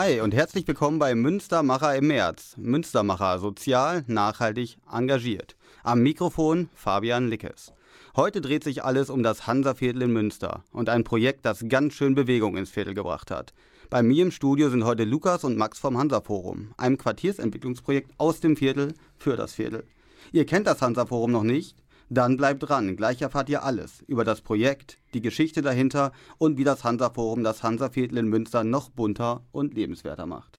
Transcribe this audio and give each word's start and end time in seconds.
Hi 0.00 0.20
und 0.20 0.32
herzlich 0.32 0.68
willkommen 0.68 1.00
bei 1.00 1.16
Münstermacher 1.16 1.96
im 1.96 2.06
März. 2.06 2.54
Münstermacher, 2.56 3.40
sozial, 3.40 4.04
nachhaltig, 4.06 4.78
engagiert. 4.88 5.56
Am 5.82 6.04
Mikrofon 6.04 6.68
Fabian 6.72 7.26
Lickes. 7.26 7.72
Heute 8.14 8.40
dreht 8.40 8.62
sich 8.62 8.84
alles 8.84 9.10
um 9.10 9.24
das 9.24 9.48
Hansaviertel 9.48 10.02
in 10.02 10.12
Münster 10.12 10.62
und 10.70 10.88
ein 10.88 11.02
Projekt, 11.02 11.44
das 11.44 11.64
ganz 11.68 11.94
schön 11.94 12.14
Bewegung 12.14 12.56
ins 12.56 12.70
Viertel 12.70 12.94
gebracht 12.94 13.32
hat. 13.32 13.52
Bei 13.90 14.04
mir 14.04 14.22
im 14.22 14.30
Studio 14.30 14.70
sind 14.70 14.84
heute 14.84 15.02
Lukas 15.02 15.42
und 15.42 15.58
Max 15.58 15.80
vom 15.80 15.98
Hansa-Forum, 15.98 16.74
einem 16.76 16.96
Quartiersentwicklungsprojekt 16.96 18.12
aus 18.18 18.38
dem 18.38 18.56
Viertel 18.56 18.94
für 19.16 19.34
das 19.34 19.54
Viertel. 19.54 19.82
Ihr 20.30 20.46
kennt 20.46 20.68
das 20.68 20.80
Hansa-Forum 20.80 21.32
noch 21.32 21.42
nicht? 21.42 21.74
Dann 22.10 22.36
bleibt 22.36 22.68
dran, 22.68 22.96
gleich 22.96 23.20
erfahrt 23.20 23.50
ihr 23.50 23.62
alles 23.62 24.02
über 24.06 24.24
das 24.24 24.40
Projekt, 24.40 24.98
die 25.12 25.20
Geschichte 25.20 25.60
dahinter 25.60 26.12
und 26.38 26.56
wie 26.56 26.64
das 26.64 26.82
Hansa-Forum 26.82 27.44
das 27.44 27.62
Hansa-Viertel 27.62 28.18
in 28.18 28.28
Münster 28.28 28.64
noch 28.64 28.88
bunter 28.88 29.42
und 29.52 29.74
lebenswerter 29.74 30.26
macht. 30.26 30.58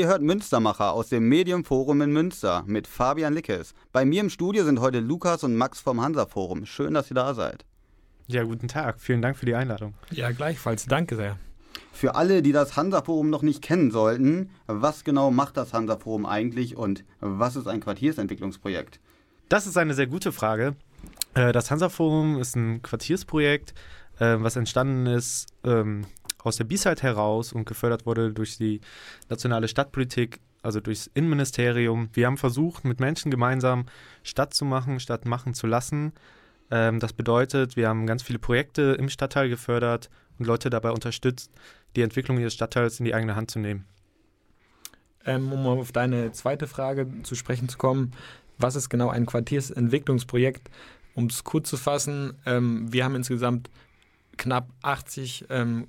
Ihr 0.00 0.06
hört 0.06 0.22
Münstermacher 0.22 0.94
aus 0.94 1.10
dem 1.10 1.28
Medienforum 1.28 2.00
in 2.00 2.10
Münster 2.10 2.64
mit 2.66 2.86
Fabian 2.86 3.34
Lickes. 3.34 3.74
Bei 3.92 4.06
mir 4.06 4.22
im 4.22 4.30
Studio 4.30 4.64
sind 4.64 4.80
heute 4.80 4.98
Lukas 4.98 5.44
und 5.44 5.56
Max 5.56 5.78
vom 5.78 6.00
Hansa-Forum. 6.00 6.64
Schön, 6.64 6.94
dass 6.94 7.10
ihr 7.10 7.16
da 7.16 7.34
seid. 7.34 7.66
Ja, 8.26 8.44
guten 8.44 8.66
Tag. 8.66 8.98
Vielen 8.98 9.20
Dank 9.20 9.36
für 9.36 9.44
die 9.44 9.54
Einladung. 9.54 9.92
Ja, 10.10 10.30
gleichfalls. 10.30 10.86
Danke 10.86 11.16
sehr. 11.16 11.36
Für 11.92 12.14
alle, 12.14 12.40
die 12.40 12.52
das 12.52 12.78
Hansa-Forum 12.78 13.28
noch 13.28 13.42
nicht 13.42 13.60
kennen 13.60 13.90
sollten, 13.90 14.48
was 14.66 15.04
genau 15.04 15.30
macht 15.30 15.58
das 15.58 15.74
Hansa-Forum 15.74 16.24
eigentlich 16.24 16.78
und 16.78 17.04
was 17.20 17.56
ist 17.56 17.66
ein 17.66 17.80
Quartiersentwicklungsprojekt? 17.80 19.00
Das 19.50 19.66
ist 19.66 19.76
eine 19.76 19.92
sehr 19.92 20.06
gute 20.06 20.32
Frage. 20.32 20.76
Äh, 21.34 21.52
das 21.52 21.70
Hansa-Forum 21.70 22.40
ist 22.40 22.56
ein 22.56 22.80
Quartiersprojekt, 22.80 23.74
äh, 24.18 24.36
was 24.38 24.56
entstanden 24.56 25.04
ist 25.04 25.48
ähm, 25.62 26.06
aus 26.44 26.56
der 26.56 26.64
B-Side 26.64 27.02
heraus 27.02 27.52
und 27.52 27.66
gefördert 27.66 28.06
wurde 28.06 28.32
durch 28.32 28.56
die 28.56 28.80
nationale 29.28 29.68
Stadtpolitik, 29.68 30.40
also 30.62 30.80
durchs 30.80 31.06
Innenministerium. 31.14 32.10
Wir 32.12 32.26
haben 32.26 32.36
versucht, 32.36 32.84
mit 32.84 33.00
Menschen 33.00 33.30
gemeinsam 33.30 33.86
Stadt 34.22 34.54
zu 34.54 34.64
machen, 34.64 35.00
Stadt 35.00 35.26
machen 35.26 35.54
zu 35.54 35.66
lassen. 35.66 36.12
Ähm, 36.70 37.00
das 37.00 37.12
bedeutet, 37.12 37.76
wir 37.76 37.88
haben 37.88 38.06
ganz 38.06 38.22
viele 38.22 38.38
Projekte 38.38 38.96
im 38.98 39.08
Stadtteil 39.08 39.48
gefördert 39.48 40.10
und 40.38 40.46
Leute 40.46 40.70
dabei 40.70 40.90
unterstützt, 40.90 41.50
die 41.96 42.02
Entwicklung 42.02 42.38
ihres 42.38 42.54
Stadtteils 42.54 42.98
in 42.98 43.04
die 43.04 43.14
eigene 43.14 43.36
Hand 43.36 43.50
zu 43.50 43.58
nehmen. 43.58 43.84
Ähm, 45.24 45.52
um 45.52 45.66
auf 45.66 45.92
deine 45.92 46.32
zweite 46.32 46.66
Frage 46.66 47.06
zu 47.22 47.34
sprechen 47.34 47.68
zu 47.68 47.76
kommen, 47.76 48.12
was 48.58 48.76
ist 48.76 48.88
genau 48.88 49.08
ein 49.08 49.26
Quartiersentwicklungsprojekt? 49.26 50.70
Um 51.14 51.26
es 51.26 51.44
kurz 51.44 51.68
zu 51.68 51.76
fassen, 51.76 52.34
ähm, 52.46 52.92
wir 52.92 53.04
haben 53.04 53.14
insgesamt 53.14 53.70
knapp 54.36 54.68
80 54.82 55.46
ähm, 55.50 55.88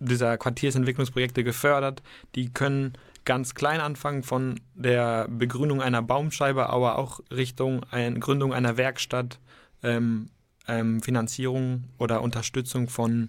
dieser 0.00 0.38
Quartiersentwicklungsprojekte 0.38 1.44
gefördert. 1.44 2.02
Die 2.34 2.52
können 2.52 2.92
ganz 3.24 3.54
klein 3.54 3.80
anfangen 3.80 4.22
von 4.22 4.60
der 4.74 5.28
Begrünung 5.28 5.82
einer 5.82 6.02
Baumscheibe, 6.02 6.70
aber 6.70 6.98
auch 6.98 7.20
Richtung 7.30 7.84
ein, 7.90 8.20
Gründung 8.20 8.54
einer 8.54 8.76
Werkstatt, 8.76 9.38
ähm, 9.82 10.30
ähm, 10.66 11.02
Finanzierung 11.02 11.84
oder 11.98 12.22
Unterstützung 12.22 12.88
von 12.88 13.28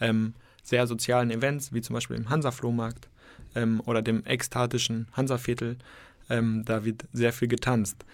ähm, 0.00 0.34
sehr 0.62 0.86
sozialen 0.86 1.30
Events, 1.30 1.72
wie 1.72 1.80
zum 1.80 1.94
Beispiel 1.94 2.16
im 2.16 2.28
Hansa-Flohmarkt 2.28 3.08
ähm, 3.54 3.80
oder 3.86 4.02
dem 4.02 4.24
ekstatischen 4.26 5.08
Hansa-Viertel. 5.12 5.78
Ähm, 6.28 6.64
da 6.64 6.84
wird 6.84 7.06
sehr 7.12 7.32
viel 7.32 7.48
getanzt. 7.48 8.04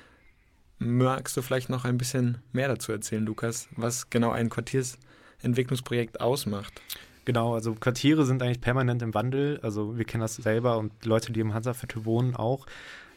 Magst 0.79 1.37
du 1.37 1.43
vielleicht 1.43 1.69
noch 1.69 1.85
ein 1.85 1.99
bisschen 1.99 2.39
mehr 2.53 2.69
dazu 2.69 2.93
erzählen, 2.93 3.25
Lukas, 3.25 3.69
was 3.77 4.11
genau 4.11 4.31
ein 4.31 4.51
Quartiersentwicklungsprojekt 4.51 6.21
ausmacht? 6.21 6.81
Genau, 7.25 7.55
also 7.55 7.75
Quartiere 7.75 8.27
sind 8.27 8.43
eigentlich 8.43 8.61
permanent 8.61 9.03
im 9.03 9.15
Wandel. 9.15 9.59
Also 9.63 9.97
wir 9.97 10.05
kennen 10.05 10.21
das 10.21 10.37
selber 10.37 10.79
und 10.79 10.93
Leute, 11.05 11.33
die 11.33 11.41
im 11.41 11.55
Hansa-Viertel 11.55 12.05
wohnen, 12.05 12.37
auch 12.37 12.67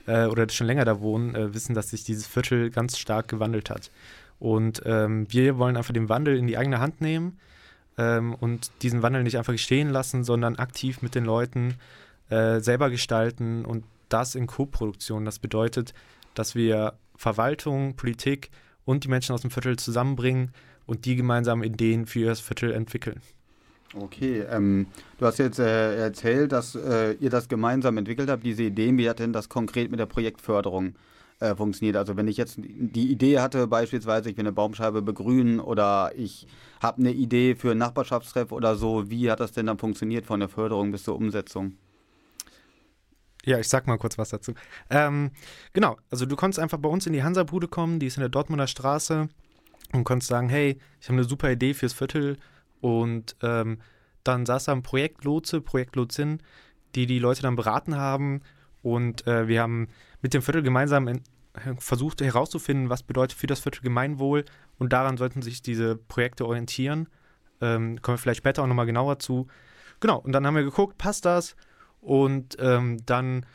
äh, 0.05 0.25
oder 0.25 0.47
schon 0.49 0.67
länger 0.67 0.85
da 0.85 0.99
wohnen, 1.01 1.35
äh, 1.35 1.53
wissen, 1.53 1.75
dass 1.75 1.89
sich 1.89 2.03
dieses 2.03 2.25
Viertel 2.25 2.69
ganz 2.69 2.97
stark 2.97 3.27
gewandelt 3.27 3.69
hat. 3.69 3.91
Und 4.39 4.81
ähm, 4.85 5.27
wir 5.29 5.57
wollen 5.57 5.77
einfach 5.77 5.93
den 5.93 6.09
Wandel 6.09 6.37
in 6.37 6.47
die 6.47 6.57
eigene 6.57 6.79
Hand 6.79 7.01
nehmen 7.01 7.39
ähm, 7.97 8.33
und 8.35 8.71
diesen 8.81 9.01
Wandel 9.01 9.23
nicht 9.23 9.37
einfach 9.37 9.57
stehen 9.57 9.89
lassen, 9.89 10.23
sondern 10.23 10.57
aktiv 10.57 11.01
mit 11.01 11.15
den 11.15 11.25
Leuten 11.25 11.75
äh, 12.29 12.59
selber 12.59 12.89
gestalten 12.89 13.65
und 13.65 13.83
das 14.09 14.35
in 14.35 14.47
Co-Produktion. 14.47 15.25
Das 15.25 15.39
bedeutet, 15.39 15.93
dass 16.33 16.55
wir 16.55 16.93
Verwaltung, 17.15 17.95
Politik 17.95 18.51
und 18.85 19.03
die 19.03 19.09
Menschen 19.09 19.33
aus 19.33 19.41
dem 19.41 19.51
Viertel 19.51 19.77
zusammenbringen 19.77 20.51
und 20.85 21.05
die 21.05 21.15
gemeinsam 21.15 21.63
Ideen 21.63 22.05
für 22.05 22.27
das 22.27 22.39
Viertel 22.39 22.71
entwickeln. 22.71 23.21
Okay, 23.99 24.41
ähm, 24.49 24.87
du 25.17 25.25
hast 25.25 25.39
jetzt 25.39 25.59
äh, 25.59 25.97
erzählt, 25.97 26.51
dass 26.51 26.75
äh, 26.75 27.13
ihr 27.13 27.29
das 27.29 27.47
gemeinsam 27.47 27.97
entwickelt 27.97 28.29
habt, 28.29 28.43
diese 28.43 28.63
Ideen. 28.63 28.97
Wie 28.97 29.09
hat 29.09 29.19
denn 29.19 29.33
das 29.33 29.49
konkret 29.49 29.89
mit 29.89 29.99
der 29.99 30.05
Projektförderung 30.05 30.95
äh, 31.39 31.55
funktioniert? 31.55 31.95
Also 31.95 32.15
wenn 32.15 32.27
ich 32.27 32.37
jetzt 32.37 32.57
die 32.57 33.11
Idee 33.11 33.39
hatte, 33.39 33.65
beispielsweise, 33.67 34.29
ich 34.29 34.37
will 34.37 34.43
eine 34.43 34.51
Baumscheibe 34.51 35.01
begrünen 35.01 35.59
oder 35.59 36.11
ich 36.15 36.47
habe 36.81 36.99
eine 36.99 37.11
Idee 37.11 37.55
für 37.55 37.71
einen 37.71 37.79
Nachbarschaftstreff 37.79 38.51
oder 38.51 38.75
so, 38.75 39.09
wie 39.09 39.31
hat 39.31 39.39
das 39.39 39.51
denn 39.51 39.65
dann 39.65 39.79
funktioniert 39.79 40.25
von 40.25 40.39
der 40.39 40.49
Förderung 40.49 40.91
bis 40.91 41.03
zur 41.03 41.15
Umsetzung? 41.15 41.77
Ja, 43.45 43.57
ich 43.59 43.69
sag 43.69 43.87
mal 43.87 43.97
kurz 43.97 44.17
was 44.17 44.29
dazu. 44.29 44.53
Ähm, 44.89 45.31
genau, 45.71 45.97
also 46.11 46.25
du 46.25 46.35
konntest 46.35 46.59
einfach 46.59 46.79
bei 46.79 46.89
uns 46.89 47.07
in 47.07 47.13
die 47.13 47.23
Hansa-Bude 47.23 47.69
kommen, 47.69 47.99
die 47.99 48.07
ist 48.07 48.17
in 48.17 48.21
der 48.21 48.29
Dortmunder 48.29 48.67
Straße 48.67 49.29
und 49.93 50.03
konntest 50.03 50.29
sagen, 50.29 50.49
hey, 50.49 50.77
ich 50.99 51.07
habe 51.07 51.13
eine 51.13 51.23
super 51.23 51.49
Idee 51.49 51.73
fürs 51.73 51.93
Viertel 51.93 52.37
und 52.81 53.35
ähm, 53.41 53.79
dann 54.23 54.45
saß 54.45 54.65
da 54.65 54.71
ein 54.73 54.83
Projektlotse, 54.83 55.61
Projektlotsin, 55.61 56.41
die 56.95 57.05
die 57.05 57.19
Leute 57.19 57.41
dann 57.41 57.55
beraten 57.55 57.95
haben 57.95 58.41
und 58.81 59.25
äh, 59.27 59.47
wir 59.47 59.61
haben 59.61 59.87
mit 60.21 60.33
dem 60.33 60.41
Viertel 60.41 60.63
gemeinsam 60.63 61.07
in, 61.07 61.21
versucht 61.79 62.21
herauszufinden, 62.21 62.89
was 62.89 63.03
bedeutet 63.03 63.37
für 63.37 63.47
das 63.47 63.59
Viertel 63.59 63.81
Gemeinwohl 63.81 64.45
und 64.77 64.93
daran 64.93 65.17
sollten 65.17 65.41
sich 65.41 65.61
diese 65.61 65.95
Projekte 65.95 66.45
orientieren. 66.45 67.07
Ähm, 67.61 68.01
kommen 68.01 68.17
wir 68.17 68.21
vielleicht 68.21 68.39
später 68.39 68.63
auch 68.63 68.67
nochmal 68.67 68.85
genauer 68.85 69.19
zu. 69.19 69.47
Genau, 69.99 70.19
und 70.19 70.31
dann 70.31 70.45
haben 70.45 70.55
wir 70.55 70.63
geguckt, 70.63 70.97
passt 70.97 71.25
das? 71.25 71.55
Und 72.01 72.57
ähm, 72.59 72.99
dann 73.05 73.45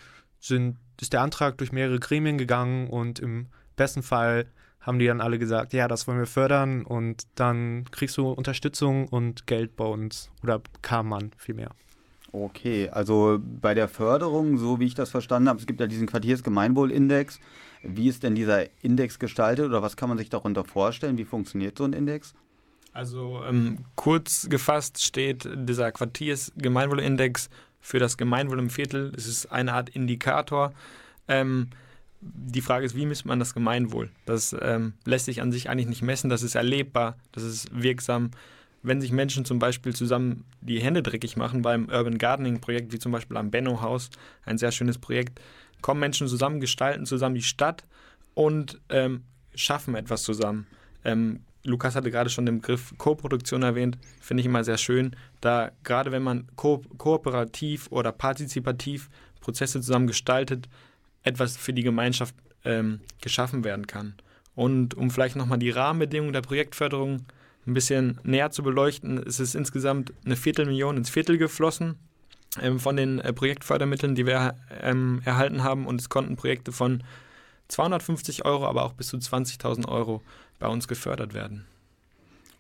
sind, 0.41 0.79
ist 1.01 1.13
der 1.13 1.23
Antrag 1.23 1.59
durch 1.59 1.71
mehrere 1.71 2.01
Gremien 2.01 2.39
gegangen 2.39 2.89
und 2.89 3.21
im 3.21 3.47
besten 3.77 4.03
Fall 4.03 4.47
haben 4.83 4.99
die 4.99 5.07
dann 5.07 5.21
alle 5.21 5.39
gesagt, 5.39 5.73
ja, 5.73 5.89
das 5.89 6.07
wollen 6.07 6.19
wir 6.19 6.27
fördern 6.27 6.85
und 6.85 7.23
dann 7.37 7.87
kriegst 7.91 8.17
du 8.17 8.31
Unterstützung 8.31 9.09
und 9.09 9.47
Geld 9.47 9.77
bei 9.77 9.85
uns 9.85 10.31
oder 10.43 10.61
kam 10.83 11.09
man 11.09 11.31
vielmehr. 11.37 11.71
Okay, 12.33 12.89
also 12.89 13.39
bei 13.41 13.75
der 13.75 13.89
Förderung, 13.89 14.57
so 14.57 14.81
wie 14.81 14.87
ich 14.87 14.95
das 14.95 15.11
verstanden 15.11 15.49
habe, 15.49 15.61
es 15.61 15.67
gibt 15.67 15.81
ja 15.81 15.87
diesen 15.87 16.07
Quartiersgemeinwohlindex. 16.07 17.39
Wie 17.83 18.09
ist 18.09 18.23
denn 18.23 18.35
dieser 18.35 18.67
Index 18.83 19.19
gestaltet 19.19 19.67
oder 19.67 19.83
was 19.83 19.97
kann 19.97 20.09
man 20.09 20.19
sich 20.19 20.31
darunter 20.31 20.65
vorstellen? 20.65 21.19
Wie 21.19 21.25
funktioniert 21.25 21.77
so 21.77 21.85
ein 21.85 21.93
Index? 21.93 22.35
Also 22.93 23.43
ähm, 23.47 23.85
kurz 23.97 24.49
gefasst 24.49 25.03
steht 25.03 25.49
dieser 25.55 25.93
Quartiersgemeinwohlindex 25.93 27.51
für 27.81 27.99
das 27.99 28.17
Gemeinwohl 28.17 28.59
im 28.59 28.71
Viertel. 28.71 29.13
Es 29.17 29.27
ist 29.27 29.47
eine 29.47 29.75
Art 29.75 29.91
Indikator. 29.91 30.73
Ähm, 31.29 31.69
die 32.23 32.61
Frage 32.61 32.87
ist, 32.87 32.95
wie 32.95 33.07
misst 33.07 33.27
man 33.27 33.41
das 33.41 33.53
Gemeinwohl? 33.53 34.11
Das 34.27 34.55
ähm, 34.61 34.95
lässt 35.05 35.25
sich 35.27 35.43
an 35.43 35.51
sich 35.51 35.69
eigentlich 35.69 35.89
nicht 35.89 36.03
messen. 36.03 36.31
Das 36.31 36.43
ist 36.43 36.55
erlebbar, 36.55 37.17
das 37.33 37.43
ist 37.43 37.69
wirksam. 37.73 38.31
Wenn 38.85 39.01
sich 39.01 39.13
Menschen 39.13 39.45
zum 39.45 39.59
Beispiel 39.59 39.95
zusammen 39.95 40.45
die 40.61 40.81
Hände 40.81 41.03
dreckig 41.03 41.37
machen 41.37 41.63
beim 41.63 41.89
Urban 41.89 42.19
Gardening 42.19 42.61
Projekt, 42.61 42.93
wie 42.93 42.99
zum 42.99 43.13
Beispiel 43.13 43.37
am 43.37 43.51
Benno 43.51 43.81
Haus, 43.81 44.11
ein 44.45 44.59
sehr 44.59 44.73
schönes 44.73 44.99
Projekt, 44.99 45.41
kommen 45.83 46.01
Menschen 46.01 46.29
zusammen, 46.29 46.61
gestalten 46.61 47.07
zusammen 47.07 47.35
die 47.35 47.43
Stadt 47.43 47.85
und 48.35 48.81
ähm, 48.89 49.25
schaffen 49.55 49.95
etwas 49.95 50.23
zusammen. 50.23 50.67
Ähm, 51.05 51.41
Lukas 51.65 51.95
hatte 51.95 52.11
gerade 52.11 52.31
schon 52.31 52.47
den 52.47 52.61
Begriff 52.61 52.93
Co-Produktion 52.99 53.63
erwähnt, 53.63 53.99
finde 54.21 54.41
ich 54.41 54.47
immer 54.47 54.65
sehr 54.65 54.79
schön, 54.79 55.15
da 55.41 55.71
gerade 55.85 56.11
wenn 56.11 56.23
man 56.23 56.49
ko 56.57 56.83
kooperativ 56.99 57.87
oder 57.91 58.11
partizipativ 58.11 59.09
Prozesse 59.41 59.81
zusammen 59.81 60.09
gestaltet, 60.09 60.69
etwas 61.23 61.57
für 61.57 61.73
die 61.73 61.83
Gemeinschaft 61.83 62.35
ähm, 62.65 63.01
geschaffen 63.21 63.65
werden 63.65 63.87
kann. 63.87 64.15
Und 64.55 64.95
um 64.95 65.11
vielleicht 65.11 65.37
nochmal 65.37 65.59
die 65.59 65.71
Rahmenbedingungen 65.71 66.33
der 66.33 66.43
Projektförderung 66.43 67.25
ein 67.67 67.75
bisschen 67.75 68.19
näher 68.25 68.51
zu 68.51 68.63
beleuchten, 68.63 69.19
ist 69.19 69.41
es 69.41 69.55
insgesamt 69.55 70.13
eine 70.25 70.37
Viertelmillion 70.37 70.97
ins 70.97 71.11
Viertel 71.11 71.39
geflossen 71.39 71.97
ähm, 72.61 72.79
von 72.81 72.97
den 72.97 73.21
äh, 73.21 73.33
Projektfördermitteln, 73.33 74.15
die 74.15 74.27
wir 74.27 74.57
ähm, 74.83 75.23
erhalten 75.25 75.63
haben. 75.63 75.87
Und 75.87 76.01
es 76.01 76.09
konnten 76.09 76.37
Projekte 76.37 76.73
von 76.73 77.03
250 77.69 78.45
Euro, 78.45 78.67
aber 78.67 78.85
auch 78.85 78.93
bis 78.93 79.09
zu 79.09 79.17
20.000 79.17 79.89
Euro 79.89 80.23
bei 80.59 80.69
uns 80.69 80.89
gefördert 80.89 81.35
werden. 81.35 81.65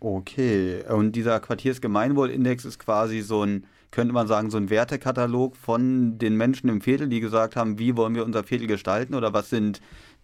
Okay, 0.00 0.82
und 0.88 1.12
dieser 1.12 1.38
Quartiersgemeinwohlindex 1.38 2.64
ist 2.64 2.78
quasi 2.80 3.20
so 3.20 3.44
ein, 3.44 3.66
könnte 3.92 4.12
man 4.12 4.26
sagen, 4.26 4.50
so 4.50 4.56
ein 4.56 4.70
Wertekatalog 4.70 5.56
von 5.56 6.18
den 6.18 6.36
Menschen 6.36 6.68
im 6.68 6.80
Viertel, 6.80 7.08
die 7.08 7.20
gesagt 7.20 7.54
haben, 7.54 7.78
wie 7.78 7.96
wollen 7.96 8.14
wir 8.16 8.24
unser 8.24 8.42
Viertel 8.42 8.66
gestalten 8.66 9.14
oder 9.14 9.32
was 9.32 9.50
sind 9.50 9.80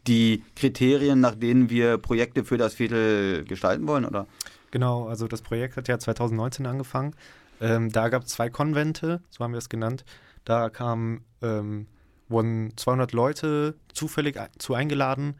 die 0.06 0.42
Kriterien, 0.56 1.20
nach 1.20 1.34
denen 1.34 1.70
wir 1.70 1.98
Projekte 1.98 2.44
für 2.44 2.56
das 2.56 2.74
Viertel 2.74 3.44
gestalten 3.44 3.86
wollen, 3.86 4.04
oder? 4.04 4.26
Genau, 4.70 5.06
also 5.06 5.28
das 5.28 5.42
Projekt 5.42 5.76
hat 5.76 5.86
ja 5.86 5.98
2019 5.98 6.66
angefangen. 6.66 7.14
Ähm, 7.60 7.90
da 7.90 8.08
gab 8.08 8.22
es 8.22 8.30
zwei 8.30 8.48
Konvente, 8.48 9.20
so 9.30 9.44
haben 9.44 9.52
wir 9.52 9.58
es 9.58 9.68
genannt. 9.68 10.04
Da 10.44 10.70
kamen, 10.70 11.24
ähm, 11.42 11.86
wurden 12.28 12.72
200 12.76 13.12
Leute 13.12 13.74
zufällig 13.92 14.38
zu 14.58 14.74
eingeladen 14.74 15.34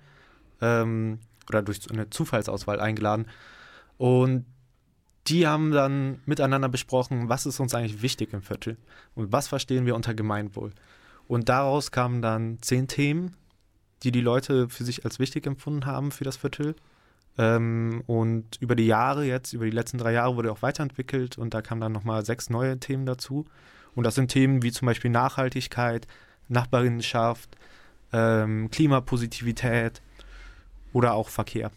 ähm, 0.61 1.21
oder 1.49 1.63
durch 1.63 1.91
eine 1.91 2.11
Zufallsauswahl 2.11 2.81
eingeladen 2.81 3.27
und 3.97 4.45
die 5.29 5.47
haben 5.47 5.71
dann 5.71 6.21
miteinander 6.27 6.69
besprochen, 6.69 7.29
was 7.29 7.47
ist 7.47 7.61
uns 7.61 7.75
eigentlich 7.75 8.03
wichtig 8.03 8.33
im 8.33 8.43
Viertel 8.43 8.77
und 9.15 9.33
was 9.33 9.49
verstehen 9.49 9.87
wir 9.87 9.95
unter 9.95 10.15
Gemeinwohl. 10.15 10.73
Und 11.27 11.49
daraus 11.49 11.91
kamen 11.91 12.23
dann 12.23 12.59
zehn 12.63 12.89
Themen, 12.89 13.37
die 14.03 14.13
die 14.13 14.21
Leute 14.21 14.69
für 14.69 14.85
sich 14.85 15.05
als 15.05 15.19
wichtig 15.19 15.47
empfunden 15.47 15.87
haben 15.87 16.11
für 16.11 16.25
das 16.25 16.37
Viertel. 16.37 16.75
Ähm, 17.37 18.03
und 18.07 18.57
über 18.61 18.75
die 18.75 18.87
Jahre 18.87 19.25
jetzt, 19.25 19.53
über 19.53 19.67
die 19.67 19.71
letzten 19.71 19.99
drei 19.99 20.13
Jahre 20.13 20.37
wurde 20.37 20.51
auch 20.51 20.63
weiterentwickelt 20.63 21.37
und 21.37 21.53
da 21.55 21.63
kamen 21.63 21.81
dann 21.81 21.93
nochmal 21.93 22.25
sechs 22.25 22.49
neue 22.49 22.79
Themen 22.79 23.05
dazu. 23.05 23.45
Und 23.95 24.05
das 24.05 24.15
sind 24.15 24.29
Themen 24.29 24.63
wie 24.63 24.73
zum 24.73 24.87
Beispiel 24.87 25.11
Nachhaltigkeit, 25.11 26.07
Nachbarinnenschaft, 26.49 27.57
ähm, 28.13 28.71
Klimapositivität 28.71 30.01
oder 30.93 31.13
auch 31.13 31.29
Verkehr. 31.29 31.71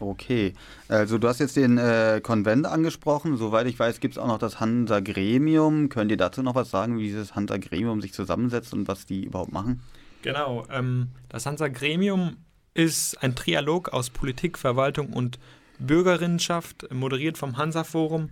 Okay, 0.00 0.54
also 0.88 1.18
du 1.18 1.26
hast 1.26 1.40
jetzt 1.40 1.56
den 1.56 1.76
äh, 1.76 2.20
Konvent 2.22 2.66
angesprochen. 2.66 3.36
Soweit 3.36 3.66
ich 3.66 3.78
weiß, 3.78 4.00
gibt 4.00 4.14
es 4.14 4.18
auch 4.18 4.28
noch 4.28 4.38
das 4.38 4.60
Hansa-Gremium. 4.60 5.88
Könnt 5.88 6.10
ihr 6.10 6.16
dazu 6.16 6.42
noch 6.42 6.54
was 6.54 6.70
sagen, 6.70 6.98
wie 6.98 7.04
dieses 7.04 7.34
Hansa-Gremium 7.34 8.00
sich 8.00 8.12
zusammensetzt 8.12 8.72
und 8.72 8.86
was 8.86 9.06
die 9.06 9.24
überhaupt 9.24 9.52
machen? 9.52 9.80
Genau, 10.22 10.66
ähm, 10.70 11.08
das 11.28 11.46
Hansa-Gremium 11.46 12.36
ist 12.74 13.22
ein 13.22 13.34
Trialog 13.34 13.88
aus 13.88 14.10
Politik, 14.10 14.56
Verwaltung 14.56 15.12
und 15.12 15.38
Bürgerinnenschaft, 15.80 16.92
moderiert 16.92 17.38
vom 17.38 17.56
Hansa-Forum. 17.56 18.30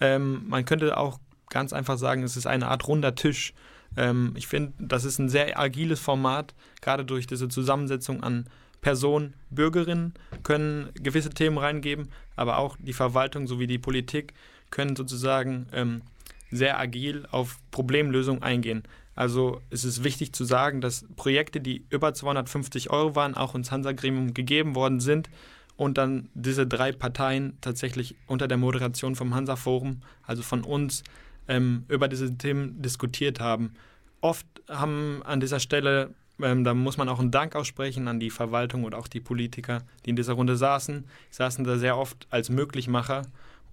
Ähm, 0.00 0.44
man 0.48 0.64
könnte 0.64 0.96
auch 0.96 1.18
ganz 1.50 1.72
einfach 1.72 1.98
sagen, 1.98 2.22
es 2.22 2.36
ist 2.36 2.46
eine 2.46 2.68
Art 2.68 2.88
runder 2.88 3.14
Tisch. 3.14 3.52
Ähm, 3.96 4.32
ich 4.36 4.46
finde, 4.46 4.72
das 4.78 5.04
ist 5.04 5.18
ein 5.18 5.28
sehr 5.28 5.58
agiles 5.58 6.00
Format, 6.00 6.54
gerade 6.80 7.04
durch 7.04 7.26
diese 7.26 7.48
Zusammensetzung 7.48 8.22
an 8.22 8.46
Personen, 8.82 9.34
Bürgerinnen 9.48 10.12
können 10.42 10.90
gewisse 10.94 11.30
Themen 11.30 11.56
reingeben, 11.56 12.08
aber 12.36 12.58
auch 12.58 12.76
die 12.78 12.92
Verwaltung 12.92 13.46
sowie 13.46 13.66
die 13.66 13.78
Politik 13.78 14.34
können 14.70 14.96
sozusagen 14.96 15.66
ähm, 15.72 16.02
sehr 16.50 16.78
agil 16.78 17.26
auf 17.30 17.58
Problemlösungen 17.70 18.42
eingehen. 18.42 18.82
Also 19.14 19.60
es 19.70 19.84
ist 19.84 20.04
wichtig 20.04 20.32
zu 20.32 20.44
sagen, 20.44 20.80
dass 20.80 21.06
Projekte, 21.16 21.60
die 21.60 21.84
über 21.90 22.12
250 22.12 22.90
Euro 22.90 23.14
waren, 23.14 23.36
auch 23.36 23.54
ins 23.54 23.70
Hansa-Gremium 23.70 24.34
gegeben 24.34 24.74
worden 24.74 25.00
sind 25.00 25.30
und 25.76 25.96
dann 25.96 26.28
diese 26.34 26.66
drei 26.66 26.92
Parteien 26.92 27.58
tatsächlich 27.60 28.16
unter 28.26 28.48
der 28.48 28.58
Moderation 28.58 29.14
vom 29.14 29.34
Hansa-Forum, 29.34 30.02
also 30.22 30.42
von 30.42 30.64
uns, 30.64 31.04
ähm, 31.46 31.84
über 31.88 32.08
diese 32.08 32.36
Themen 32.36 32.82
diskutiert 32.82 33.38
haben. 33.38 33.74
Oft 34.20 34.46
haben 34.68 35.22
an 35.24 35.40
dieser 35.40 35.60
Stelle, 35.60 36.14
ähm, 36.42 36.64
da 36.64 36.74
muss 36.74 36.96
man 36.96 37.08
auch 37.08 37.18
einen 37.18 37.30
Dank 37.30 37.56
aussprechen 37.56 38.08
an 38.08 38.20
die 38.20 38.30
Verwaltung 38.30 38.84
und 38.84 38.94
auch 38.94 39.08
die 39.08 39.20
Politiker, 39.20 39.82
die 40.04 40.10
in 40.10 40.16
dieser 40.16 40.34
Runde 40.34 40.56
saßen, 40.56 41.04
saßen 41.30 41.64
da 41.64 41.78
sehr 41.78 41.96
oft 41.96 42.26
als 42.30 42.50
Möglichmacher 42.50 43.22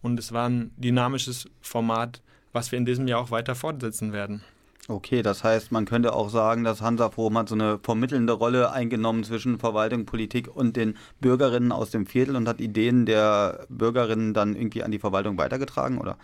und 0.01 0.19
es 0.19 0.31
war 0.31 0.47
ein 0.47 0.71
dynamisches 0.77 1.49
Format, 1.61 2.21
was 2.53 2.71
wir 2.71 2.79
in 2.79 2.85
diesem 2.85 3.07
Jahr 3.07 3.21
auch 3.21 3.31
weiter 3.31 3.55
fortsetzen 3.55 4.13
werden. 4.13 4.43
Okay, 4.87 5.21
das 5.21 5.43
heißt, 5.43 5.71
man 5.71 5.85
könnte 5.85 6.13
auch 6.13 6.29
sagen, 6.29 6.63
das 6.63 6.81
Hansa-Forum 6.81 7.37
hat 7.37 7.49
so 7.49 7.53
eine 7.53 7.77
vermittelnde 7.77 8.33
Rolle 8.33 8.71
eingenommen 8.71 9.23
zwischen 9.23 9.59
Verwaltung, 9.59 10.07
Politik 10.07 10.55
und 10.55 10.75
den 10.75 10.97
Bürgerinnen 11.21 11.71
aus 11.71 11.91
dem 11.91 12.07
Viertel 12.07 12.35
und 12.35 12.47
hat 12.47 12.59
Ideen 12.59 13.05
der 13.05 13.67
Bürgerinnen 13.69 14.33
dann 14.33 14.55
irgendwie 14.55 14.81
an 14.81 14.89
die 14.89 14.97
Verwaltung 14.97 15.37
weitergetragen, 15.37 15.99
oder? 15.99 16.17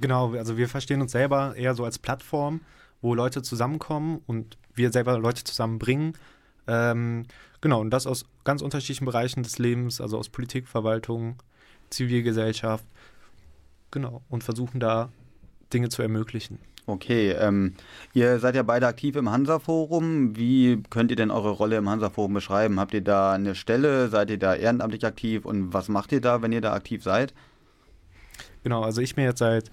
Genau, 0.00 0.34
also 0.34 0.56
wir 0.56 0.68
verstehen 0.68 1.00
uns 1.00 1.10
selber 1.10 1.56
eher 1.56 1.74
so 1.74 1.84
als 1.84 1.98
Plattform, 1.98 2.60
wo 3.02 3.14
Leute 3.14 3.42
zusammenkommen 3.42 4.22
und 4.26 4.56
wir 4.74 4.90
selber 4.92 5.18
Leute 5.18 5.44
zusammenbringen. 5.44 6.14
Ähm, 6.66 7.24
genau, 7.60 7.80
und 7.80 7.90
das 7.90 8.06
aus 8.06 8.24
ganz 8.44 8.62
unterschiedlichen 8.62 9.04
Bereichen 9.04 9.42
des 9.42 9.58
Lebens, 9.58 10.00
also 10.00 10.16
aus 10.18 10.28
Politik, 10.28 10.68
Verwaltung, 10.68 11.36
Zivilgesellschaft. 11.90 12.84
Genau, 13.90 14.22
und 14.30 14.42
versuchen 14.44 14.80
da 14.80 15.10
Dinge 15.72 15.88
zu 15.88 16.00
ermöglichen. 16.00 16.58
Okay, 16.86 17.30
ähm, 17.30 17.74
ihr 18.12 18.40
seid 18.40 18.56
ja 18.56 18.64
beide 18.64 18.88
aktiv 18.88 19.14
im 19.14 19.30
Hansa-Forum. 19.30 20.36
Wie 20.36 20.82
könnt 20.90 21.10
ihr 21.12 21.16
denn 21.16 21.30
eure 21.30 21.50
Rolle 21.50 21.76
im 21.76 21.88
Hansa-Forum 21.88 22.34
beschreiben? 22.34 22.80
Habt 22.80 22.92
ihr 22.94 23.02
da 23.02 23.32
eine 23.32 23.54
Stelle? 23.54 24.08
Seid 24.08 24.30
ihr 24.30 24.38
da 24.38 24.54
ehrenamtlich 24.54 25.04
aktiv? 25.06 25.44
Und 25.44 25.72
was 25.72 25.88
macht 25.88 26.10
ihr 26.10 26.20
da, 26.20 26.42
wenn 26.42 26.50
ihr 26.50 26.60
da 26.60 26.72
aktiv 26.72 27.04
seid? 27.04 27.34
Genau, 28.64 28.82
also 28.82 29.00
ich 29.00 29.14
bin 29.14 29.24
jetzt 29.24 29.38
seit 29.38 29.70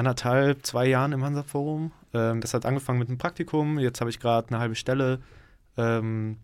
anderthalb, 0.00 0.66
zwei 0.66 0.86
Jahren 0.86 1.12
im 1.12 1.22
Hansa-Forum. 1.22 1.92
Ähm, 2.14 2.40
das 2.40 2.54
hat 2.54 2.64
angefangen 2.64 2.98
mit 2.98 3.08
einem 3.08 3.18
Praktikum. 3.18 3.78
Jetzt 3.78 4.00
habe 4.00 4.10
ich 4.10 4.18
gerade 4.18 4.48
eine 4.48 4.58
halbe 4.58 4.74
Stelle. 4.74 5.20
Ähm, 5.76 6.38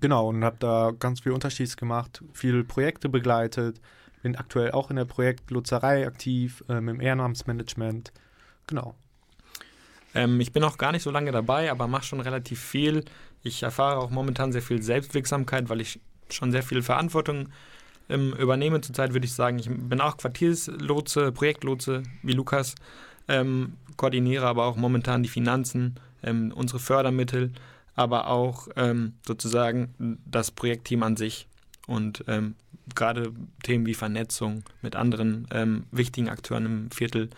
genau, 0.00 0.28
und 0.28 0.42
habe 0.42 0.56
da 0.58 0.92
ganz 0.98 1.20
viel 1.20 1.32
Unterschieds 1.32 1.76
gemacht, 1.76 2.22
viele 2.32 2.64
Projekte 2.64 3.08
begleitet. 3.08 3.80
Bin 4.22 4.34
aktuell 4.34 4.72
auch 4.72 4.90
in 4.90 4.96
der 4.96 5.04
Projektlotzerei 5.04 6.06
aktiv, 6.06 6.64
ähm, 6.68 6.88
im 6.88 7.00
Ehrenamtsmanagement. 7.00 8.12
Genau. 8.66 8.94
Ähm, 10.14 10.40
ich 10.40 10.52
bin 10.52 10.64
auch 10.64 10.78
gar 10.78 10.92
nicht 10.92 11.02
so 11.02 11.10
lange 11.10 11.32
dabei, 11.32 11.70
aber 11.70 11.86
mache 11.88 12.04
schon 12.04 12.20
relativ 12.20 12.60
viel. 12.60 13.04
Ich 13.42 13.62
erfahre 13.62 13.98
auch 13.98 14.10
momentan 14.10 14.52
sehr 14.52 14.62
viel 14.62 14.82
Selbstwirksamkeit, 14.82 15.68
weil 15.68 15.82
ich 15.82 16.00
schon 16.30 16.50
sehr 16.50 16.62
viel 16.62 16.82
Verantwortung 16.82 17.50
ähm, 18.08 18.32
übernehme. 18.34 18.80
Zurzeit 18.80 19.12
würde 19.12 19.26
ich 19.26 19.32
sagen, 19.32 19.58
ich 19.58 19.68
bin 19.68 20.00
auch 20.00 20.16
Quartierslotse, 20.16 21.32
Projektlotse 21.32 22.02
wie 22.22 22.32
Lukas, 22.32 22.74
ähm, 23.28 23.74
koordiniere 23.96 24.46
aber 24.46 24.64
auch 24.64 24.76
momentan 24.76 25.22
die 25.22 25.28
Finanzen, 25.28 25.96
ähm, 26.22 26.52
unsere 26.54 26.78
Fördermittel, 26.78 27.52
aber 27.94 28.28
auch 28.28 28.68
ähm, 28.76 29.14
sozusagen 29.26 30.18
das 30.24 30.50
Projektteam 30.50 31.02
an 31.02 31.16
sich. 31.16 31.48
Und 31.86 32.24
ähm, 32.26 32.56
gerade 32.94 33.32
Themen 33.62 33.86
wie 33.86 33.94
Vernetzung 33.94 34.64
mit 34.82 34.96
anderen 34.96 35.46
wichtigen 35.92 36.28
Akteuren 36.28 36.66
im 36.66 36.90
Viertel 36.90 37.30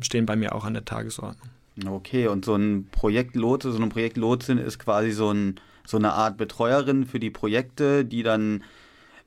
stehen 0.00 0.26
bei 0.26 0.36
mir 0.36 0.54
auch 0.54 0.64
an 0.64 0.74
der 0.74 0.84
Tagesordnung. 0.84 1.48
Okay, 1.86 2.28
und 2.28 2.44
so 2.44 2.54
ein 2.54 2.86
Projektlotse, 2.92 3.72
so 3.72 3.78
eine 3.78 3.88
Projektlotsin 3.88 4.58
ist 4.58 4.78
quasi 4.78 5.10
so, 5.10 5.32
ein, 5.32 5.56
so 5.84 5.96
eine 5.96 6.12
Art 6.12 6.36
Betreuerin 6.36 7.04
für 7.04 7.18
die 7.18 7.30
Projekte, 7.30 8.04
die 8.04 8.22
dann 8.22 8.62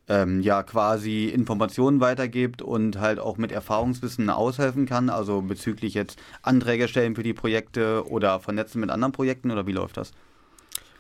ähm, 0.08 0.42
ja 0.42 0.64
quasi 0.64 1.26
Informationen 1.26 2.00
weitergibt 2.00 2.62
und 2.62 3.00
halt 3.00 3.20
auch 3.20 3.38
mit 3.38 3.52
Erfahrungswissen 3.52 4.30
aushelfen 4.30 4.86
kann, 4.86 5.10
also 5.10 5.42
bezüglich 5.42 5.94
jetzt 5.94 6.20
Anträge 6.42 6.88
stellen 6.88 7.16
für 7.16 7.24
die 7.24 7.34
Projekte 7.34 8.08
oder 8.08 8.40
vernetzen 8.40 8.80
mit 8.80 8.90
anderen 8.90 9.12
Projekten 9.12 9.52
oder 9.52 9.68
wie 9.68 9.74
läuft 9.74 9.98
das? 9.98 10.12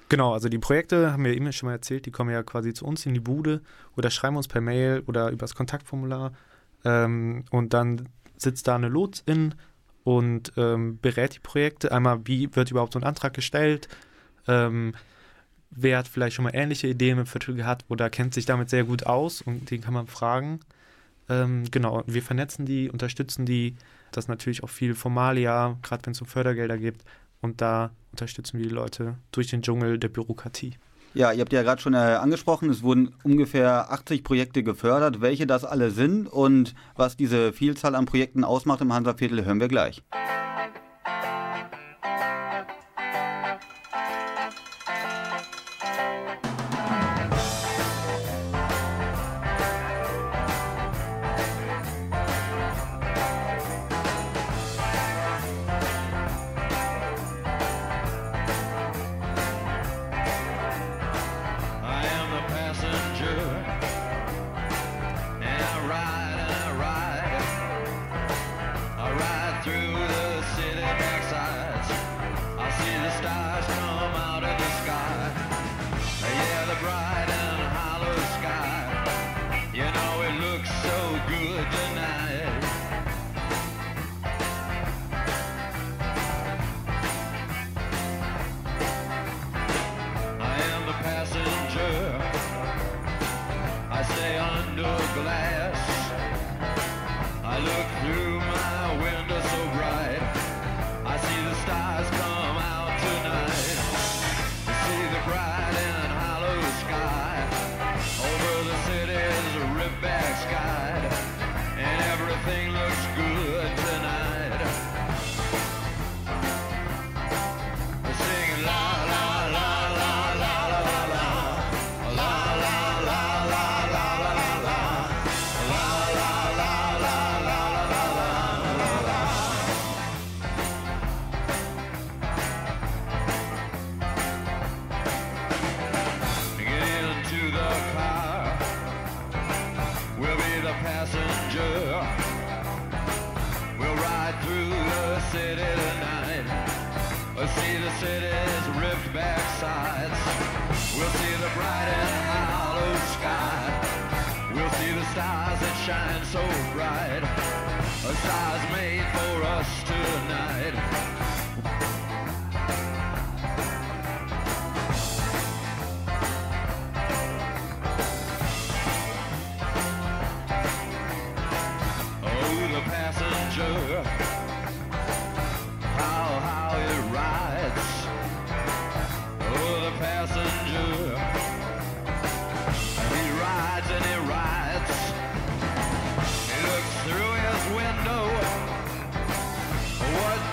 Genau, 0.09 0.33
also 0.33 0.47
die 0.47 0.59
Projekte 0.59 1.11
haben 1.11 1.25
wir 1.25 1.33
eben 1.33 1.51
schon 1.51 1.67
mal 1.67 1.73
erzählt, 1.73 2.05
die 2.05 2.11
kommen 2.11 2.29
ja 2.31 2.43
quasi 2.43 2.73
zu 2.73 2.85
uns 2.85 3.05
in 3.05 3.13
die 3.13 3.19
Bude 3.19 3.61
oder 3.95 4.09
schreiben 4.09 4.37
uns 4.37 4.47
per 4.47 4.61
Mail 4.61 5.03
oder 5.05 5.31
übers 5.31 5.53
Kontaktformular 5.53 6.31
ähm, 6.85 7.43
und 7.51 7.73
dann 7.73 8.09
sitzt 8.37 8.67
da 8.67 8.75
eine 8.75 8.87
Lotsin 8.87 9.55
und 10.03 10.53
ähm, 10.55 10.99
berät 11.01 11.35
die 11.35 11.39
Projekte. 11.39 11.91
Einmal, 11.91 12.21
wie 12.25 12.55
wird 12.55 12.71
überhaupt 12.71 12.93
so 12.93 12.99
ein 12.99 13.03
Antrag 13.03 13.33
gestellt? 13.33 13.89
Ähm, 14.47 14.93
wer 15.71 15.97
hat 15.97 16.07
vielleicht 16.07 16.35
schon 16.35 16.43
mal 16.43 16.55
ähnliche 16.55 16.87
Ideen 16.87 17.19
im 17.19 17.25
Viertel 17.25 17.55
gehabt 17.55 17.85
oder 17.89 18.09
kennt 18.09 18.33
sich 18.33 18.45
damit 18.45 18.69
sehr 18.69 18.83
gut 18.83 19.05
aus 19.05 19.41
und 19.41 19.69
den 19.69 19.81
kann 19.81 19.93
man 19.93 20.07
fragen. 20.07 20.59
Ähm, 21.29 21.65
genau, 21.71 22.03
wir 22.07 22.23
vernetzen 22.23 22.65
die, 22.65 22.89
unterstützen 22.89 23.45
die. 23.45 23.75
Das 24.11 24.25
ist 24.25 24.29
natürlich 24.29 24.63
auch 24.63 24.69
viel 24.69 24.95
Formalia, 24.95 25.77
gerade 25.81 26.05
wenn 26.05 26.11
es 26.11 26.21
um 26.21 26.27
Fördergelder 26.27 26.77
gibt. 26.77 27.03
Und 27.41 27.61
da 27.61 27.91
unterstützen 28.11 28.57
wir 28.57 28.67
die 28.67 28.73
Leute 28.73 29.15
durch 29.31 29.47
den 29.47 29.61
Dschungel 29.61 29.99
der 29.99 30.09
Bürokratie. 30.09 30.77
Ja, 31.13 31.31
ihr 31.31 31.41
habt 31.41 31.53
ja 31.53 31.63
gerade 31.63 31.81
schon 31.81 31.93
äh, 31.93 31.97
angesprochen, 31.97 32.69
es 32.69 32.83
wurden 32.83 33.13
ungefähr 33.23 33.91
80 33.91 34.23
Projekte 34.23 34.63
gefördert. 34.63 35.21
Welche 35.21 35.47
das 35.47 35.65
alle 35.65 35.91
sind 35.91 36.27
und 36.27 36.75
was 36.95 37.17
diese 37.17 37.53
Vielzahl 37.53 37.95
an 37.95 38.05
Projekten 38.05 38.43
ausmacht 38.43 38.81
im 38.81 38.93
Hansaviertel, 38.93 39.43
hören 39.45 39.59
wir 39.59 39.67
gleich. 39.67 40.03
good. 81.57 81.86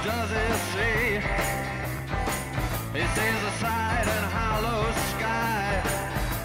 does 0.05 0.31
he 0.31 0.49
see? 0.73 1.17
He 2.93 3.05
sees 3.17 3.41
the 3.41 3.53
side 3.57 4.05
and 4.05 4.27
hollow 4.37 4.85
sky. 5.17 5.81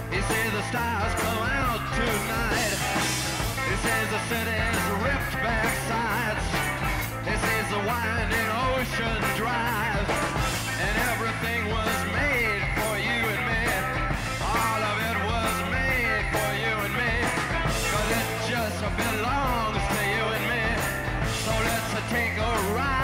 He 0.09 0.21
sees 0.29 0.51
the 0.55 0.63
stars 0.71 1.13
come 1.19 1.43
out 1.59 1.83
tonight. 1.99 2.79
He 3.67 3.75
sees 3.83 4.07
the 4.15 4.21
city's 4.31 4.79
ripped 5.03 5.35
back 5.43 5.67
sides. 5.91 6.45
He 7.27 7.35
sees 7.35 7.67
the 7.75 7.81
winding 7.83 8.49
ocean 8.71 9.19
drive. 9.35 10.07
And 10.79 10.95
everything 11.11 11.61
was 11.67 11.99
made 12.15 12.63
for 12.79 12.95
you 12.95 13.19
and 13.35 13.43
me. 13.43 13.65
All 14.39 14.81
of 14.87 14.97
it 15.11 15.17
was 15.31 15.55
made 15.67 16.23
for 16.31 16.49
you 16.63 16.73
and 16.87 16.95
me. 16.95 17.13
Cause 17.91 18.09
it 18.19 18.27
just 18.55 18.79
belongs 19.03 19.83
to 19.83 20.01
you 20.15 20.25
and 20.37 20.45
me. 20.47 20.65
So 21.43 21.51
let's 21.67 21.91
take 22.07 22.37
a 22.39 22.51
ride. 22.71 22.98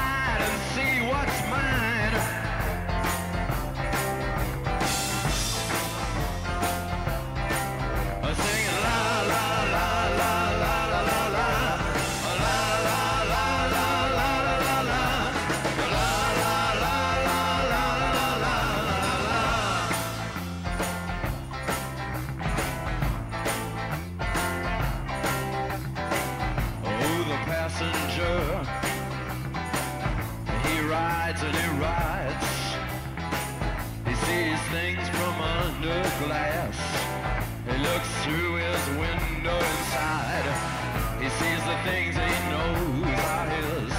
the 41.65 41.78
things 41.84 42.15
he 42.15 42.34
knows 42.51 43.19
are 43.34 43.49
his. 43.49 43.93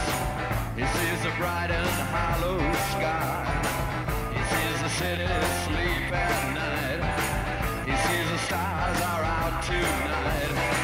He 0.79 0.87
sees 0.95 1.23
the 1.25 1.33
bright 1.37 1.71
and 1.71 1.89
hollow 2.15 2.59
sky. 2.95 3.43
He 4.35 4.41
sees 4.53 4.83
the 4.83 4.91
city 5.01 5.27
sleep 5.65 6.13
at 6.13 6.55
night. 6.55 7.01
He 7.89 7.95
sees 8.07 8.31
the 8.31 8.39
stars 8.47 9.01
are 9.01 9.25
out 9.25 9.63
tonight. 9.65 10.76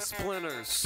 the 0.00 0.06
splinters. 0.06 0.79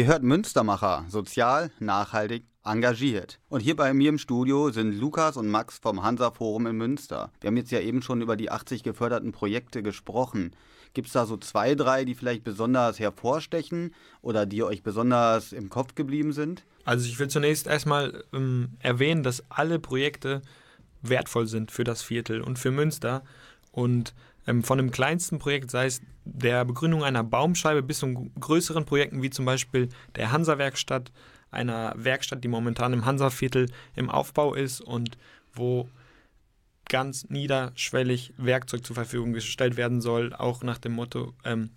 Ihr 0.00 0.06
hört 0.06 0.22
Münstermacher, 0.22 1.04
sozial, 1.10 1.70
nachhaltig, 1.78 2.44
engagiert. 2.64 3.38
Und 3.50 3.60
hier 3.60 3.76
bei 3.76 3.92
mir 3.92 4.08
im 4.08 4.16
Studio 4.16 4.70
sind 4.70 4.98
Lukas 4.98 5.36
und 5.36 5.46
Max 5.46 5.78
vom 5.78 6.02
Hansa 6.02 6.30
Forum 6.30 6.66
in 6.68 6.76
Münster. 6.76 7.30
Wir 7.38 7.48
haben 7.48 7.58
jetzt 7.58 7.70
ja 7.70 7.80
eben 7.80 8.00
schon 8.00 8.22
über 8.22 8.34
die 8.38 8.50
80 8.50 8.82
geförderten 8.82 9.32
Projekte 9.32 9.82
gesprochen. 9.82 10.56
Gibt 10.94 11.08
es 11.08 11.12
da 11.12 11.26
so 11.26 11.36
zwei, 11.36 11.74
drei, 11.74 12.06
die 12.06 12.14
vielleicht 12.14 12.44
besonders 12.44 12.98
hervorstechen 12.98 13.94
oder 14.22 14.46
die 14.46 14.62
euch 14.62 14.82
besonders 14.82 15.52
im 15.52 15.68
Kopf 15.68 15.94
geblieben 15.94 16.32
sind? 16.32 16.64
Also 16.86 17.06
ich 17.06 17.18
will 17.18 17.28
zunächst 17.28 17.66
erstmal 17.66 18.24
ähm, 18.32 18.78
erwähnen, 18.78 19.22
dass 19.22 19.44
alle 19.50 19.78
Projekte 19.78 20.40
wertvoll 21.02 21.46
sind 21.46 21.72
für 21.72 21.84
das 21.84 22.00
Viertel 22.00 22.40
und 22.40 22.58
für 22.58 22.70
Münster. 22.70 23.22
Und 23.70 24.14
ähm, 24.46 24.64
von 24.64 24.78
dem 24.78 24.92
kleinsten 24.92 25.38
Projekt, 25.38 25.70
sei 25.70 25.84
es 25.84 26.00
der 26.32 26.64
Begründung 26.64 27.04
einer 27.04 27.24
Baumscheibe, 27.24 27.82
bis 27.82 27.98
zu 27.98 28.30
größeren 28.38 28.84
Projekten 28.84 29.22
wie 29.22 29.30
zum 29.30 29.44
Beispiel 29.44 29.88
der 30.16 30.32
Hansa-Werkstatt, 30.32 31.12
einer 31.50 31.92
Werkstatt, 31.96 32.44
die 32.44 32.48
momentan 32.48 32.92
im 32.92 33.04
Hansa-Viertel 33.04 33.70
im 33.96 34.08
Aufbau 34.08 34.54
ist 34.54 34.80
und 34.80 35.18
wo 35.52 35.88
ganz 36.88 37.28
niederschwellig 37.28 38.34
Werkzeug 38.36 38.84
zur 38.84 38.94
Verfügung 38.94 39.32
gestellt 39.32 39.76
werden 39.76 40.00
soll, 40.00 40.32
auch 40.34 40.62
nach 40.62 40.78
dem 40.78 40.92
Motto 40.92 41.34
ähm, 41.44 41.70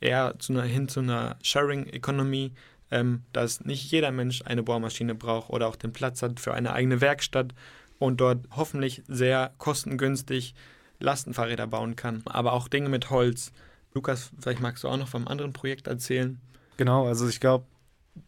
eher 0.00 0.38
zu 0.38 0.52
einer, 0.52 0.62
hin 0.62 0.88
zu 0.88 1.00
einer 1.00 1.36
Sharing 1.42 1.86
Economy, 1.86 2.52
ähm, 2.90 3.22
dass 3.32 3.64
nicht 3.64 3.90
jeder 3.90 4.12
Mensch 4.12 4.42
eine 4.44 4.62
Bohrmaschine 4.62 5.14
braucht 5.14 5.50
oder 5.50 5.66
auch 5.66 5.76
den 5.76 5.92
Platz 5.92 6.22
hat 6.22 6.40
für 6.40 6.54
eine 6.54 6.72
eigene 6.72 7.00
Werkstatt 7.00 7.54
und 7.98 8.20
dort 8.20 8.46
hoffentlich 8.54 9.02
sehr 9.08 9.52
kostengünstig 9.58 10.54
Lastenfahrräder 11.00 11.66
bauen 11.66 11.96
kann, 11.96 12.22
aber 12.26 12.52
auch 12.52 12.68
Dinge 12.68 12.88
mit 12.88 13.10
Holz. 13.10 13.52
Lukas, 13.94 14.30
vielleicht 14.40 14.60
magst 14.60 14.84
du 14.84 14.88
auch 14.88 14.96
noch 14.96 15.08
vom 15.08 15.28
anderen 15.28 15.52
Projekt 15.52 15.86
erzählen. 15.86 16.40
Genau, 16.76 17.06
also 17.06 17.28
ich 17.28 17.40
glaube, 17.40 17.66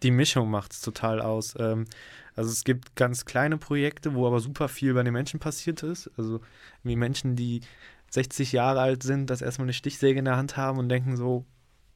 die 0.02 0.10
Mischung 0.10 0.50
macht 0.50 0.72
es 0.72 0.80
total 0.80 1.20
aus. 1.20 1.54
Ähm, 1.58 1.86
also 2.36 2.50
es 2.50 2.64
gibt 2.64 2.96
ganz 2.96 3.24
kleine 3.24 3.58
Projekte, 3.58 4.14
wo 4.14 4.26
aber 4.26 4.40
super 4.40 4.68
viel 4.68 4.94
bei 4.94 5.02
den 5.02 5.12
Menschen 5.12 5.40
passiert 5.40 5.82
ist. 5.82 6.10
Also 6.16 6.40
wie 6.82 6.96
Menschen, 6.96 7.36
die 7.36 7.60
60 8.10 8.52
Jahre 8.52 8.80
alt 8.80 9.02
sind, 9.02 9.30
das 9.30 9.42
erstmal 9.42 9.66
eine 9.66 9.72
Stichsäge 9.72 10.18
in 10.18 10.24
der 10.24 10.36
Hand 10.36 10.56
haben 10.56 10.78
und 10.78 10.88
denken 10.88 11.16
so, 11.16 11.44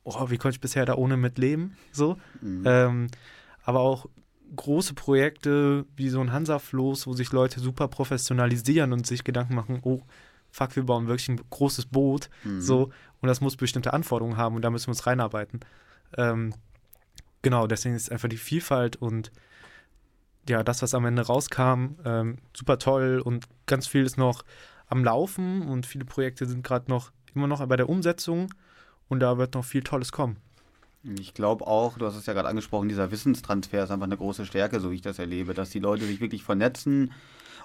oh, 0.05 0.31
wie 0.31 0.39
konnte 0.39 0.57
ich 0.57 0.61
bisher 0.61 0.87
da 0.87 0.95
ohne 0.95 1.17
mit 1.17 1.39
leben? 1.39 1.77
So. 1.93 2.19
Mhm. 2.41 2.63
Ähm, 2.67 3.07
aber 3.63 3.81
auch 3.81 4.07
große 4.57 4.95
Projekte 4.95 5.85
wie 5.97 6.09
so 6.09 6.21
ein 6.21 6.33
Hansa-Floß, 6.33 7.07
wo 7.07 7.13
sich 7.13 7.33
Leute 7.33 7.61
super 7.61 7.89
professionalisieren 7.89 8.93
und 8.93 9.07
sich 9.07 9.25
Gedanken 9.25 9.55
machen, 9.55 9.81
oh, 9.83 10.01
fuck, 10.59 10.77
wir 10.77 10.85
bauen 10.85 11.07
wirklich 11.07 11.29
ein 11.29 11.41
großes 11.51 11.87
Boot, 11.87 12.29
Mhm. 12.45 12.61
so, 12.61 12.91
und 13.21 13.29
das 13.29 13.41
muss 13.41 13.57
bestimmte 13.57 13.93
Anforderungen 13.93 14.37
haben 14.37 14.57
und 14.57 14.63
da 14.63 14.71
müssen 14.71 14.87
wir 14.87 14.93
uns 14.93 15.07
reinarbeiten. 15.07 15.61
Ähm, 16.17 16.53
genau, 17.43 17.67
deswegen 17.67 17.95
ist 17.95 18.11
einfach 18.13 18.29
die 18.29 18.37
Vielfalt 18.37 18.97
und 18.97 19.31
ja, 20.49 20.63
das, 20.63 20.83
was 20.83 20.95
am 20.95 21.05
Ende 21.05 21.23
rauskam, 21.27 21.97
ähm, 22.05 22.39
super 22.55 22.79
toll 22.79 23.21
und 23.25 23.45
ganz 23.67 23.87
viel 23.87 24.05
ist 24.05 24.17
noch 24.17 24.45
am 24.87 25.05
Laufen 25.05 25.63
und 25.63 25.85
viele 25.87 26.05
Projekte 26.05 26.47
sind 26.47 26.65
gerade 26.65 26.91
noch 26.91 27.11
immer 27.35 27.47
noch 27.47 27.65
bei 27.67 27.77
der 27.77 27.89
Umsetzung 27.89 28.53
und 29.09 29.21
da 29.21 29.37
wird 29.39 29.55
noch 29.55 29.65
viel 29.65 29.83
Tolles 29.83 30.11
kommen. 30.13 30.37
Ich 31.05 31.35
glaube 31.35 31.67
auch, 31.67 31.99
du 31.99 32.07
hast 32.07 32.17
es 32.17 32.27
ja 32.27 32.33
gerade 32.33 32.49
angesprochen, 32.49 32.89
dieser 32.89 33.11
Wissenstransfer 33.11 33.85
ist 33.85 33.91
einfach 33.91 34.07
eine 34.07 34.17
große 34.17 34.45
Stärke, 34.47 34.81
so 34.81 34.91
wie 34.91 34.97
ich 34.97 35.03
das 35.03 35.19
erlebe, 35.19 35.55
dass 35.55 35.71
die 35.71 35.79
Leute 35.79 36.05
sich 36.07 36.21
wirklich 36.21 36.43
vernetzen 36.43 37.13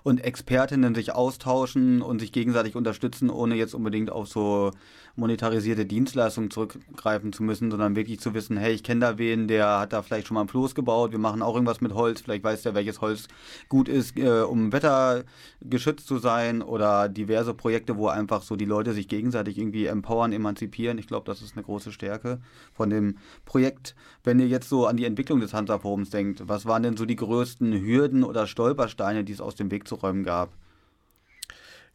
und 0.04 0.24
Expertinnen 0.24 0.96
sich 0.96 1.14
austauschen 1.14 2.02
und 2.02 2.20
sich 2.20 2.32
gegenseitig 2.32 2.76
unterstützen, 2.76 3.30
ohne 3.30 3.56
jetzt 3.56 3.74
unbedingt 3.76 4.12
auf 4.12 4.28
so 4.28 4.72
monetarisierte 5.16 5.86
Dienstleistungen 5.86 6.50
zurückgreifen 6.50 7.34
zu 7.34 7.44
müssen, 7.44 7.70
sondern 7.70 7.96
wirklich 7.96 8.20
zu 8.20 8.34
wissen, 8.34 8.58
hey, 8.58 8.74
ich 8.74 8.84
kenne 8.84 9.02
da 9.02 9.18
wen, 9.20 9.48
der 9.48 9.80
hat 9.80 9.94
da 9.94 10.02
vielleicht 10.02 10.28
schon 10.28 10.36
mal 10.36 10.42
ein 10.42 10.48
Floß 10.48 10.74
gebaut, 10.74 11.12
wir 11.12 11.20
machen 11.20 11.44
auch 11.44 11.54
irgendwas 11.54 11.82
mit 11.82 11.94
Holz, 11.94 12.22
vielleicht 12.22 12.44
weiß 12.44 12.64
der, 12.64 12.74
welches 12.74 13.00
Holz 13.00 13.28
gut 13.70 13.88
ist, 13.88 14.18
äh, 14.18 14.42
um 14.42 14.72
wettergeschützt 14.72 16.08
zu 16.08 16.18
sein 16.18 16.64
oder 16.64 17.10
diverse 17.10 17.54
Projekte, 17.54 17.98
wo 17.98 18.08
einfach 18.08 18.42
so 18.42 18.56
die 18.56 18.66
Leute 18.66 18.94
sich 18.94 19.08
gegenseitig 19.08 19.60
irgendwie 19.60 19.86
empowern, 19.86 20.34
emanzipieren. 20.34 20.98
Ich 20.98 21.08
glaube, 21.08 21.28
das 21.28 21.44
ist 21.44 21.56
eine 21.56 21.64
große 21.64 21.92
Stärke 21.92 22.42
von 22.74 22.90
dem 22.90 23.18
Projekt. 23.46 23.96
Wenn 24.24 24.40
ihr 24.40 24.48
jetzt 24.48 24.70
so 24.70 24.88
an 24.88 24.98
die 24.98 25.06
Entwicklung 25.06 25.42
des 25.42 25.54
Hansa-Forums 25.54 26.10
denkt, 26.10 26.48
was 26.48 26.66
waren 26.66 26.82
denn 26.82 26.98
so 26.98 27.06
die 27.06 27.16
größten 27.16 27.74
Hürden 27.86 28.24
oder 28.24 28.48
Stolpersteine, 28.48 29.24
die 29.24 29.34
es 29.34 29.42
aus 29.42 29.56
dem 29.56 29.70
Weg 29.74 29.88
zu 29.88 29.96
räumen 29.96 30.24
gab? 30.24 30.54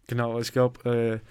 Genau, 0.07 0.39
ich 0.39 0.53
glaube, 0.53 1.23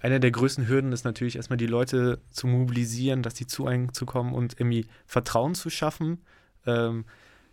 äh, 0.00 0.04
eine 0.04 0.20
der 0.20 0.30
größten 0.30 0.68
Hürden 0.68 0.92
ist 0.92 1.04
natürlich 1.04 1.36
erstmal 1.36 1.56
die 1.56 1.66
Leute 1.66 2.20
zu 2.30 2.46
mobilisieren, 2.46 3.22
dass 3.22 3.34
die 3.34 3.46
zu 3.46 3.66
einem 3.66 3.94
zu 3.94 4.04
kommen 4.04 4.34
und 4.34 4.60
irgendwie 4.60 4.86
Vertrauen 5.06 5.54
zu 5.54 5.70
schaffen. 5.70 6.18
Ähm, 6.66 7.06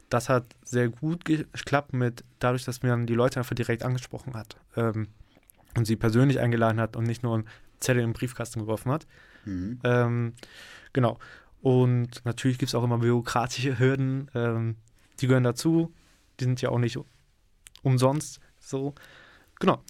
das 0.10 0.28
hat 0.28 0.46
sehr 0.64 0.90
gut 0.90 1.24
geklappt 1.24 1.94
mit 1.94 2.26
dadurch, 2.40 2.66
dass 2.66 2.84
man 2.84 3.08
die 3.08 3.14
Leute 3.14 3.40
einfach 3.40 3.56
direkt 3.56 3.84
angesprochen 3.84 4.34
hat 4.34 4.58
ähm, 4.76 5.08
und 5.78 5.86
sie 5.86 5.96
persönlich 5.96 6.40
eingeladen 6.40 6.82
hat 6.82 6.98
und 6.98 7.06
nicht 7.06 7.24
nur 7.24 7.36
einen 7.36 7.48
Zettel 7.80 8.04
in 8.04 8.10
den 8.10 8.14
Briefkasten 8.14 8.60
geworfen 8.60 8.92
hat. 8.92 9.08
Mhm. 9.46 9.80
Ähm, 9.86 10.34
genau. 10.92 11.18
Und 11.62 12.26
natürlich 12.26 12.58
gibt 12.58 12.70
es 12.70 12.76
auch 12.76 12.84
immer 12.84 12.98
bürokratische 12.98 13.80
Hürden, 13.80 14.30
ähm, 14.36 14.76
die 15.20 15.28
gehören 15.28 15.44
dazu. 15.44 15.94
Die 16.40 16.44
sind 16.46 16.62
ja 16.62 16.70
auch 16.70 16.80
nicht 16.80 16.98
umsonst 17.84 18.40
so. 18.60 18.94
Genau. 19.60 19.82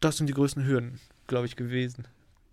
Das 0.00 0.16
sind 0.16 0.28
die 0.28 0.34
größten 0.34 0.64
Hürden, 0.64 1.00
glaube 1.26 1.46
ich, 1.46 1.56
gewesen. 1.56 2.06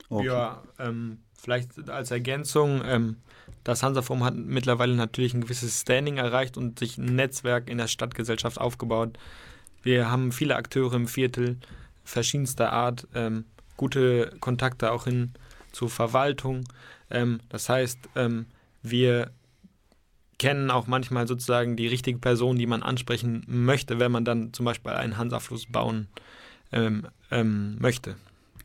Okay. 0.09 0.27
Ja, 0.27 0.63
ähm, 0.79 1.19
vielleicht 1.33 1.89
als 1.89 2.11
Ergänzung, 2.11 2.81
ähm, 2.85 3.17
das 3.63 3.83
Hansa-Forum 3.83 4.23
hat 4.23 4.35
mittlerweile 4.35 4.95
natürlich 4.95 5.33
ein 5.33 5.41
gewisses 5.41 5.81
Standing 5.81 6.17
erreicht 6.17 6.57
und 6.57 6.79
sich 6.79 6.97
ein 6.97 7.15
Netzwerk 7.15 7.69
in 7.69 7.77
der 7.77 7.87
Stadtgesellschaft 7.87 8.59
aufgebaut. 8.59 9.17
Wir 9.81 10.09
haben 10.09 10.31
viele 10.31 10.55
Akteure 10.55 10.93
im 10.93 11.07
Viertel 11.07 11.57
verschiedenster 12.03 12.71
Art, 12.71 13.07
ähm, 13.13 13.45
gute 13.77 14.35
Kontakte 14.39 14.91
auch 14.91 15.05
hin 15.05 15.33
zur 15.71 15.89
Verwaltung. 15.89 16.63
Ähm, 17.09 17.39
das 17.49 17.69
heißt, 17.69 17.99
ähm, 18.15 18.45
wir 18.81 19.31
kennen 20.37 20.71
auch 20.71 20.87
manchmal 20.87 21.27
sozusagen 21.27 21.75
die 21.75 21.87
richtige 21.87 22.19
Person, 22.19 22.57
die 22.57 22.67
man 22.67 22.83
ansprechen 22.83 23.43
möchte, 23.47 23.99
wenn 23.99 24.11
man 24.11 24.25
dann 24.25 24.53
zum 24.53 24.65
Beispiel 24.65 24.91
einen 24.91 25.17
Hansa-Fluss 25.17 25.67
bauen 25.67 26.07
ähm, 26.71 27.07
ähm, 27.31 27.77
möchte. 27.79 28.15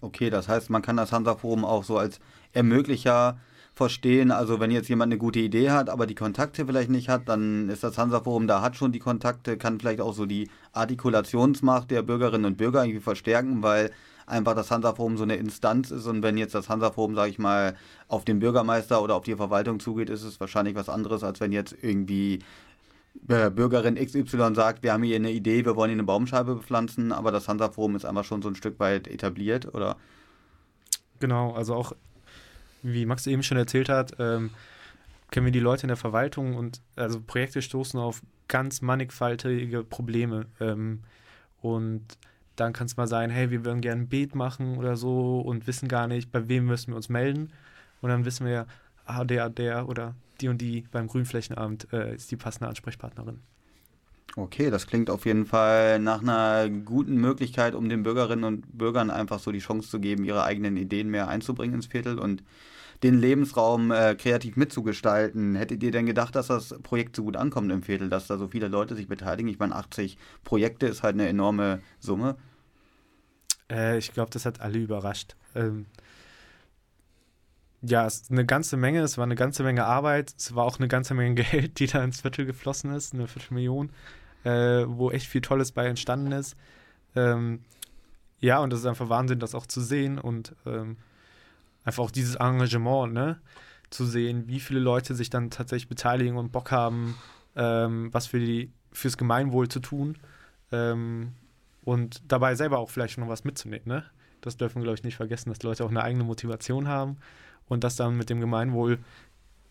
Okay, 0.01 0.31
das 0.31 0.49
heißt, 0.49 0.71
man 0.71 0.83
kann 0.83 0.97
das 0.97 1.13
Hansa-Forum 1.13 1.65
auch 1.65 1.85
so 1.85 1.99
als 1.99 2.21
Ermöglicher 2.53 3.39
verstehen. 3.75 4.31
Also 4.31 4.61
wenn 4.61 4.71
jetzt 4.71 4.89
jemand 4.89 5.11
eine 5.11 5.19
gute 5.19 5.39
Idee 5.39 5.71
hat, 5.71 5.89
aber 5.89 6.07
die 6.07 6.15
Kontakte 6.15 6.67
vielleicht 6.67 6.91
nicht 6.91 7.09
hat, 7.09 7.29
dann 7.29 7.69
ist 7.69 7.85
das 7.85 7.99
Hansa-Forum, 7.99 8.47
da 8.47 8.63
hat 8.63 8.77
schon 8.77 8.93
die 8.93 8.99
Kontakte, 8.99 9.57
kann 9.57 9.79
vielleicht 9.79 10.01
auch 10.01 10.15
so 10.15 10.27
die 10.27 10.51
Artikulationsmacht 10.73 11.91
der 11.91 12.03
Bürgerinnen 12.03 12.47
und 12.47 12.57
Bürger 12.57 12.85
irgendwie 12.85 13.01
verstärken, 13.01 13.63
weil 13.63 13.91
einfach 14.31 14.55
das 14.55 14.71
Hansa-Forum 14.71 15.17
so 15.17 15.25
eine 15.25 15.37
Instanz 15.37 15.91
ist 15.91 16.07
und 16.07 16.23
wenn 16.23 16.39
jetzt 16.39 16.55
das 16.55 16.69
Hansa-Forum, 16.69 17.15
sage 17.15 17.31
ich 17.31 17.39
mal, 17.39 17.77
auf 18.09 18.25
den 18.25 18.39
Bürgermeister 18.41 19.03
oder 19.03 19.17
auf 19.17 19.25
die 19.25 19.35
Verwaltung 19.35 19.81
zugeht, 19.81 20.11
ist 20.11 20.23
es 20.23 20.41
wahrscheinlich 20.41 20.75
was 20.75 20.89
anderes, 20.89 21.23
als 21.23 21.41
wenn 21.41 21.53
jetzt 21.53 21.75
irgendwie 21.83 22.41
äh, 23.29 23.51
Bürgerin 23.51 23.97
XY 23.97 24.55
sagt, 24.55 24.83
wir 24.83 24.93
haben 24.93 25.03
hier 25.03 25.17
eine 25.17 25.33
Idee, 25.33 25.65
wir 25.65 25.77
wollen 25.77 25.91
hier 25.91 25.97
eine 25.97 26.05
Baumscheibe 26.05 26.55
bepflanzen, 26.55 27.13
aber 27.13 27.33
das 27.33 27.49
Hansa-Forum 27.49 27.97
ist 27.97 28.05
einfach 28.05 28.25
schon 28.25 28.43
so 28.43 28.49
ein 28.49 28.55
Stück 28.55 28.79
weit 28.81 29.09
etabliert, 29.09 29.75
oder? 29.75 29.97
Genau, 31.19 31.53
also 31.53 31.75
auch, 31.75 31.93
wie 32.83 33.05
Max 33.07 33.27
eben 33.27 33.43
schon 33.43 33.59
erzählt 33.59 33.89
hat, 33.89 34.15
ähm, 34.19 34.51
kennen 35.31 35.47
wir 35.47 35.53
die 35.53 35.61
Leute 35.61 35.83
in 35.83 35.89
der 35.89 35.97
Verwaltung 35.97 36.57
und 36.57 36.81
also 36.97 37.21
Projekte 37.21 37.63
stoßen 37.63 38.01
auf 38.01 38.23
ganz 38.49 38.81
mannigfaltige 38.81 39.85
Probleme. 39.85 40.47
Ähm, 40.61 41.01
und 41.63 42.03
dann 42.61 42.73
kann 42.73 42.87
es 42.87 42.97
mal 42.97 43.07
sein, 43.07 43.31
hey, 43.31 43.51
wir 43.51 43.65
würden 43.65 43.81
gerne 43.81 44.03
ein 44.03 44.09
Beet 44.09 44.35
machen 44.35 44.77
oder 44.77 44.97
so 44.97 45.41
und 45.41 45.67
wissen 45.67 45.89
gar 45.89 46.07
nicht, 46.07 46.31
bei 46.31 46.49
wem 46.49 46.67
müssen 46.67 46.93
wir 46.93 46.97
uns 46.97 47.09
melden. 47.09 47.53
Und 48.01 48.11
dann 48.11 48.25
wissen 48.25 48.47
wir, 48.47 48.67
ah, 49.07 49.25
der, 49.25 49.51
der 49.51 49.89
oder 49.89 50.15
die 50.41 50.49
und 50.49 50.61
die 50.61 50.87
beim 50.93 51.07
Grünflächenamt 51.07 51.93
äh, 51.93 52.15
ist 52.15 52.31
die 52.31 52.37
passende 52.37 52.69
Ansprechpartnerin. 52.69 53.41
Okay, 54.37 54.71
das 54.71 54.87
klingt 54.87 55.11
auf 55.11 55.27
jeden 55.27 55.45
Fall 55.45 55.99
nach 55.99 56.23
einer 56.23 56.69
guten 56.69 57.17
Möglichkeit, 57.17 57.75
um 57.75 57.89
den 57.89 58.05
Bürgerinnen 58.05 58.45
und 58.45 58.79
Bürgern 58.79 59.11
einfach 59.11 59.41
so 59.41 59.51
die 59.51 59.59
Chance 59.59 59.91
zu 59.91 59.99
geben, 59.99 60.25
ihre 60.25 60.45
eigenen 60.45 60.77
Ideen 60.77 61.11
mehr 61.11 61.29
einzubringen 61.29 61.75
ins 61.75 61.87
Viertel 61.87 62.19
und 62.19 62.45
den 63.03 63.19
Lebensraum 63.19 63.91
äh, 63.91 64.15
kreativ 64.15 64.57
mitzugestalten. 64.57 65.57
Hättet 65.57 65.83
ihr 65.83 65.91
denn 65.91 66.07
gedacht, 66.07 66.37
dass 66.37 66.49
das 66.49 66.79
Projekt 66.83 67.17
so 67.17 67.25
gut 67.25 67.37
ankommt 67.37 67.73
im 67.73 67.83
Viertel, 67.83 68.09
dass 68.09 68.27
da 68.27 68.39
so 68.39 68.47
viele 68.47 68.69
Leute 68.69 68.95
sich 68.95 69.09
beteiligen? 69.09 69.49
Ich 69.49 69.59
meine, 69.59 69.75
80 69.75 70.17
Projekte 70.45 70.87
ist 70.87 71.03
halt 71.03 71.15
eine 71.15 71.27
enorme 71.27 71.81
Summe. 71.99 72.37
Äh, 73.71 73.99
ich 73.99 74.13
glaube, 74.13 74.31
das 74.31 74.47
hat 74.47 74.61
alle 74.61 74.79
überrascht. 74.79 75.37
Ähm, 75.55 75.87
ja, 77.83 78.07
es 78.07 78.23
ist 78.23 78.31
eine 78.31 78.45
ganze 78.45 78.77
Menge, 78.77 79.01
es 79.01 79.17
war 79.17 79.25
eine 79.25 79.37
ganze 79.37 79.63
Menge 79.63 79.87
Arbeit, 79.87 80.35
es 80.37 80.55
war 80.55 80.65
auch 80.65 80.79
eine 80.79 80.89
ganze 80.89 81.15
Menge 81.15 81.35
Geld, 81.43 81.79
die 81.79 81.87
da 81.87 82.03
ins 82.05 82.21
Viertel 82.21 82.47
geflossen 82.47 82.93
ist, 82.95 83.15
eine 83.15 83.27
Viertelmillion, 83.27 83.91
äh, 84.45 84.85
wo 84.87 85.11
echt 85.11 85.27
viel 85.27 85.41
Tolles 85.41 85.73
bei 85.73 85.87
entstanden 85.87 86.33
ist. 86.33 86.57
Ähm, 87.17 87.61
ja, 88.41 88.59
und 88.59 88.71
das 88.71 88.81
ist 88.81 88.87
einfach 88.87 89.09
Wahnsinn, 89.09 89.39
das 89.39 89.55
auch 89.55 89.67
zu 89.67 89.81
sehen 89.81 90.19
und 90.19 90.55
ähm, 90.67 90.97
einfach 91.85 92.05
auch 92.05 92.11
dieses 92.11 92.37
Engagement, 92.37 93.13
ne? 93.13 93.41
zu 93.91 94.07
sehen, 94.07 94.47
wie 94.47 94.61
viele 94.61 94.81
Leute 94.81 95.15
sich 95.15 95.31
dann 95.31 95.51
tatsächlich 95.51 95.89
beteiligen 95.89 96.37
und 96.37 96.53
Bock 96.53 96.71
haben, 96.71 97.17
ähm, 97.57 98.09
was 98.13 98.29
für 98.29 98.39
die, 98.39 98.73
fürs 98.93 99.19
Gemeinwohl 99.19 99.69
zu 99.69 99.81
tun. 99.81 100.17
Ähm, 100.73 101.33
und 101.83 102.23
dabei 102.29 102.55
selber 102.55 102.79
auch 102.79 102.91
vielleicht 102.91 103.15
schon 103.15 103.29
was 103.29 103.45
mitzunehmen. 103.45 103.87
Ne? 103.87 104.05
Das 104.41 104.57
dürfen 104.57 104.77
wir, 104.77 104.85
glaube 104.85 104.99
ich, 104.99 105.05
nicht 105.05 105.17
vergessen, 105.17 105.51
dass 105.51 105.63
Leute 105.63 105.85
auch 105.85 105.91
eine 105.91 106.03
eigene 106.03 106.25
Motivation 106.25 106.89
haben 106.89 107.19
und 107.69 107.85
das 107.85 107.97
dann 107.97 108.17
mit 108.17 108.31
dem 108.31 108.41
Gemeinwohl 108.41 108.99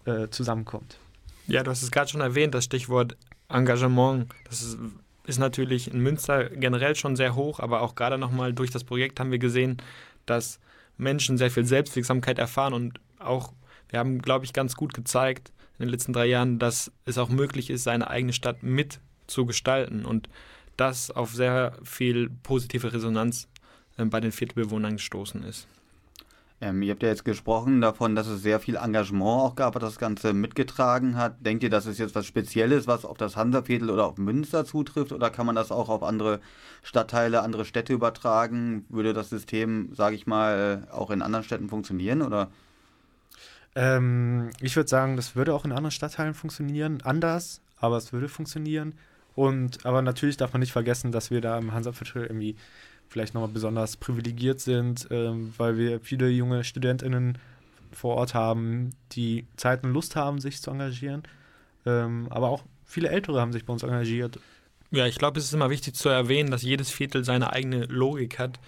äh, 0.06 0.30
zusammenkommt. 0.30 1.00
Ja, 1.48 1.64
du 1.64 1.72
hast 1.72 1.82
es 1.82 1.92
gerade 1.92 2.10
schon 2.10 2.22
erwähnt, 2.22 2.54
das 2.54 2.66
Stichwort 2.66 3.18
Engagement. 3.50 4.28
Das 4.46 4.62
ist, 4.62 4.78
ist 5.26 5.40
natürlich 5.40 5.92
in 5.92 6.00
Münster 6.00 6.50
generell 6.50 6.96
schon 6.96 7.16
sehr 7.16 7.36
hoch, 7.36 7.60
aber 7.60 7.82
auch 7.82 7.96
gerade 7.96 8.18
nochmal 8.18 8.54
durch 8.54 8.72
das 8.72 8.84
Projekt 8.84 9.20
haben 9.20 9.32
wir 9.32 9.40
gesehen, 9.40 9.78
dass 10.26 10.60
Menschen 10.98 11.38
sehr 11.38 11.50
viel 11.50 11.66
Selbstwirksamkeit 11.66 12.38
erfahren 12.38 12.74
und 12.74 13.00
auch, 13.18 13.54
wir 13.90 14.00
haben, 14.00 14.22
glaube 14.22 14.46
ich, 14.46 14.54
ganz 14.54 14.76
gut 14.76 14.94
gezeigt 14.94 15.52
in 15.78 15.86
den 15.86 15.90
letzten 15.90 16.14
drei 16.14 16.26
Jahren, 16.26 16.60
dass 16.60 16.92
es 17.06 17.18
auch 17.18 17.30
möglich 17.30 17.70
ist, 17.70 17.84
seine 17.84 18.10
eigene 18.10 18.34
Stadt 18.34 18.64
mit 18.64 19.00
zu 19.28 19.46
gestalten 19.46 20.06
und 20.06 20.30
das 20.80 21.12
auf 21.12 21.34
sehr 21.34 21.74
viel 21.84 22.30
positive 22.44 22.94
Resonanz 22.94 23.48
äh, 23.98 24.06
bei 24.06 24.20
den 24.20 24.32
Viertelbewohnern 24.32 24.94
gestoßen 24.94 25.44
ist. 25.44 25.68
Ähm, 26.62 26.82
ihr 26.82 26.92
habt 26.92 27.04
ja 27.04 27.10
jetzt 27.10 27.24
gesprochen 27.24 27.80
davon, 27.80 28.16
dass 28.16 28.28
es 28.28 28.42
sehr 28.42 28.60
viel 28.60 28.76
Engagement 28.76 29.42
auch 29.42 29.56
gab, 29.56 29.76
was 29.76 29.82
das 29.82 29.98
Ganze 29.98 30.34
mitgetragen 30.34 31.16
hat. 31.16 31.46
Denkt 31.46 31.64
ihr, 31.64 31.70
das 31.70 31.86
ist 31.86 32.00
jetzt 32.00 32.16
was 32.16 32.26
Spezielles, 32.26 32.86
was 32.86 33.06
auf 33.06 33.18
das 33.18 33.38
Hansaviertel 33.38 33.90
oder 33.90 34.06
auf 34.06 34.18
Münster 34.18 34.66
zutrifft? 34.66 35.14
Oder 35.14 35.30
kann 35.30 35.46
man 35.46 35.56
das 35.56 35.72
auch 35.72 35.88
auf 35.88 36.04
andere 36.04 36.42
Stadtteile, 36.84 37.44
andere 37.44 37.64
Städte 37.64 37.94
übertragen? 37.94 38.86
Würde 38.90 39.14
das 39.14 39.30
System, 39.30 39.94
sage 39.96 40.18
ich 40.18 40.28
mal, 40.28 40.88
auch 40.92 41.12
in 41.12 41.22
anderen 41.22 41.46
Städten 41.46 41.70
funktionieren? 41.70 42.22
Oder? 42.22 42.50
Ähm, 43.76 44.50
ich 44.60 44.76
würde 44.76 44.90
sagen, 44.90 45.16
das 45.16 45.38
würde 45.38 45.54
auch 45.54 45.64
in 45.64 45.72
anderen 45.72 45.92
Stadtteilen 45.92 46.34
funktionieren. 46.34 47.02
Anders, 47.04 47.62
aber 47.78 47.96
es 47.96 48.12
würde 48.12 48.28
funktionieren. 48.28 48.96
Und 49.40 49.86
aber 49.86 50.02
natürlich 50.02 50.36
darf 50.36 50.52
man 50.52 50.60
nicht 50.60 50.74
vergessen, 50.74 51.14
dass 51.14 51.32
wir 51.32 51.40
da 51.40 51.58
im 51.58 51.72
Hansaviertel 51.72 52.24
irgendwie 52.24 52.58
vielleicht 53.08 53.34
nochmal 53.34 53.50
besonders 53.50 53.96
privilegiert 53.96 54.60
sind, 54.60 55.08
ähm, 55.12 55.54
weil 55.56 55.78
wir 55.78 56.02
viele 56.02 56.28
junge 56.28 56.66
StudentInnen 56.66 57.38
vor 57.94 58.18
Ort 58.18 58.34
haben, 58.34 58.90
die 59.14 59.48
Zeit 59.56 59.86
und 59.86 59.94
Lust 59.94 60.18
haben, 60.18 60.42
sich 60.42 60.62
zu 60.62 60.72
engagieren. 60.72 61.24
Ähm, 61.86 62.28
aber 62.30 62.50
auch 62.50 62.64
viele 62.84 63.08
Ältere 63.08 63.40
haben 63.40 63.54
sich 63.54 63.64
bei 63.64 63.72
uns 63.72 63.82
engagiert. 63.82 64.42
Ja, 64.92 65.06
ich 65.06 65.18
glaube, 65.18 65.40
es 65.40 65.46
ist 65.46 65.54
immer 65.54 65.70
wichtig 65.70 65.96
zu 65.96 66.10
erwähnen, 66.10 66.52
dass 66.52 66.62
jedes 66.64 66.92
Viertel 66.92 67.24
seine 67.24 67.54
eigene 67.54 67.86
Logik 67.86 68.40
hat 68.40 68.60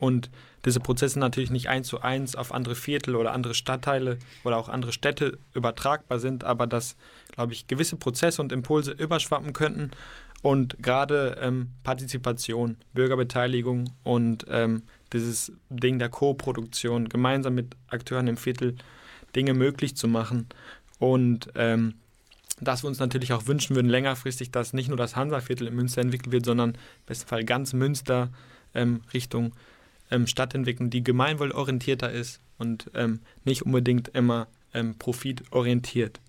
und 0.00 0.30
diese 0.64 0.80
Prozesse 0.80 1.18
natürlich 1.18 1.50
nicht 1.50 1.68
eins 1.68 1.86
zu 1.86 2.00
eins 2.00 2.34
auf 2.34 2.52
andere 2.52 2.74
Viertel 2.74 3.14
oder 3.14 3.32
andere 3.32 3.54
Stadtteile 3.54 4.18
oder 4.44 4.56
auch 4.56 4.68
andere 4.68 4.92
Städte 4.92 5.38
übertragbar 5.54 6.18
sind, 6.18 6.42
aber 6.42 6.66
dass, 6.66 6.96
glaube 7.32 7.52
ich, 7.52 7.66
gewisse 7.66 7.96
Prozesse 7.96 8.42
und 8.42 8.50
Impulse 8.50 8.92
überschwappen 8.92 9.52
könnten 9.52 9.90
und 10.42 10.82
gerade 10.82 11.36
ähm, 11.40 11.68
Partizipation, 11.84 12.76
Bürgerbeteiligung 12.94 13.90
und 14.02 14.46
ähm, 14.48 14.82
dieses 15.12 15.52
Ding 15.68 15.98
der 15.98 16.08
Co-Produktion, 16.08 17.08
gemeinsam 17.08 17.54
mit 17.54 17.76
Akteuren 17.88 18.26
im 18.26 18.36
Viertel 18.36 18.76
Dinge 19.36 19.54
möglich 19.54 19.96
zu 19.96 20.08
machen. 20.08 20.48
Und 20.98 21.50
ähm, 21.56 21.94
dass 22.60 22.82
wir 22.82 22.88
uns 22.88 22.98
natürlich 22.98 23.32
auch 23.32 23.46
wünschen 23.46 23.76
würden, 23.76 23.88
längerfristig, 23.88 24.50
dass 24.50 24.72
nicht 24.72 24.88
nur 24.88 24.96
das 24.96 25.16
Hansa-Viertel 25.16 25.68
in 25.68 25.74
Münster 25.74 26.00
entwickelt 26.00 26.32
wird, 26.32 26.44
sondern 26.44 26.70
im 26.72 26.78
besten 27.06 27.28
Fall 27.28 27.44
ganz 27.44 27.72
Münster 27.72 28.30
ähm, 28.74 29.00
Richtung 29.12 29.52
ähm, 30.10 30.26
Stadt 30.26 30.54
entwickeln, 30.54 30.90
die 30.90 31.02
gemeinwohlorientierter 31.04 32.10
ist 32.10 32.40
und 32.58 32.90
ähm, 32.94 33.20
nicht 33.44 33.62
unbedingt 33.62 34.08
immer 34.08 34.46
ähm, 34.74 34.96
profitorientiert. 34.98 36.20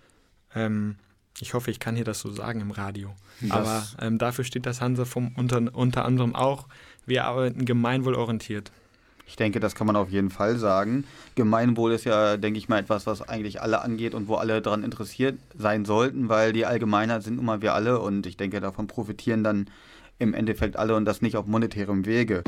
Ähm, 0.56 0.96
ich 1.40 1.54
hoffe, 1.54 1.72
ich 1.72 1.80
kann 1.80 1.96
hier 1.96 2.06
das 2.06 2.20
so 2.20 2.32
sagen 2.32 2.62
im 2.62 2.72
Radio. 2.72 3.16
Das- 3.42 3.52
Aber 3.52 3.84
ähm, 4.02 4.18
dafür 4.18 4.44
steht 4.44 4.66
das 4.66 4.82
Hansa 4.82 5.06
vom, 5.06 5.32
unter, 5.36 5.62
unter 5.76 6.06
anderem 6.06 6.36
auch. 6.36 6.68
Wir 7.06 7.26
arbeiten 7.26 7.66
gemeinwohlorientiert. 7.66 8.72
Ich 9.28 9.38
denke, 9.38 9.60
das 9.62 9.76
kann 9.76 9.88
man 9.88 9.96
auf 9.96 10.10
jeden 10.10 10.30
Fall 10.30 10.58
sagen. 10.58 11.06
Gemeinwohl 11.36 11.94
ist 11.94 12.04
ja, 12.04 12.36
denke 12.36 12.58
ich 12.60 12.68
mal, 12.68 12.80
etwas, 12.80 13.08
was 13.08 13.22
eigentlich 13.22 13.62
alle 13.62 13.82
angeht 13.82 14.14
und 14.14 14.28
wo 14.28 14.36
alle 14.36 14.62
daran 14.62 14.84
interessiert 14.84 15.38
sein 15.58 15.86
sollten, 15.86 16.28
weil 16.28 16.52
die 16.52 16.66
Allgemeinheit 16.66 17.24
sind 17.24 17.38
nun 17.38 17.46
mal 17.46 17.62
wir 17.62 17.74
alle 17.74 18.00
und 18.02 18.26
ich 18.26 18.36
denke, 18.36 18.60
davon 18.60 18.88
profitieren 18.88 19.44
dann 19.44 19.68
im 20.20 20.34
Endeffekt 20.34 20.76
alle 20.76 20.96
und 20.96 21.06
das 21.06 21.22
nicht 21.22 21.38
auf 21.38 21.46
monetärem 21.48 22.06
Wege. 22.06 22.44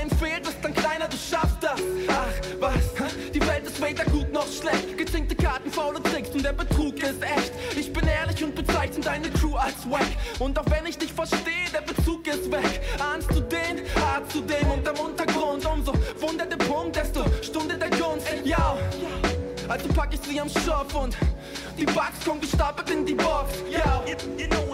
Kleinen 0.00 0.18
fehlt, 0.18 0.48
ist 0.48 0.56
dann 0.62 0.72
kleiner, 0.72 1.08
du 1.08 1.16
schaffst 1.16 1.58
das. 1.60 1.78
Ach, 2.08 2.24
was? 2.58 3.10
Die 3.34 3.40
Welt 3.40 3.66
ist 3.66 3.82
weder 3.82 4.04
gut 4.04 4.32
noch 4.32 4.46
schlecht. 4.46 4.96
Gezinkte 4.96 5.34
Karten, 5.34 5.70
faule 5.70 6.02
Tricks 6.02 6.30
und 6.30 6.42
der 6.42 6.54
Betrug 6.54 6.96
ist 7.02 7.22
echt. 7.22 7.52
Ich 7.76 7.92
bin 7.92 8.06
ehrlich 8.08 8.42
und 8.42 8.54
bezeichne 8.54 9.00
deine 9.00 9.28
Crew 9.28 9.56
als 9.56 9.90
wack. 9.90 10.06
Und 10.38 10.58
auch 10.58 10.64
wenn 10.70 10.86
ich 10.86 10.96
dich 10.96 11.12
verstehe, 11.12 11.68
der 11.74 11.82
Bezug 11.82 12.26
ist 12.26 12.50
weg. 12.50 12.80
Ahnst 12.98 13.30
du 13.30 13.40
den? 13.40 13.82
Hart 14.02 14.32
zu 14.32 14.40
dem 14.40 14.70
und 14.70 14.88
am 14.88 14.98
Untergrund. 15.04 15.66
Umso 15.66 15.92
wunder 16.18 16.46
der 16.46 16.56
Punkt, 16.56 16.96
desto 16.96 17.22
Stunde 17.42 17.76
der 17.76 17.90
Gunst. 17.90 18.26
Ja. 18.42 18.78
Also 19.68 19.86
pack 19.88 20.14
ich 20.14 20.20
sie 20.20 20.40
am 20.40 20.48
Schopf 20.48 20.94
und 20.94 21.14
die 21.78 21.84
Bugs 21.84 22.24
kommen 22.24 22.40
gestapelt 22.40 22.88
in 22.88 23.04
die 23.04 23.14
Box. 23.14 23.52
Ja. 23.70 24.02
You 24.38 24.46
know 24.48 24.69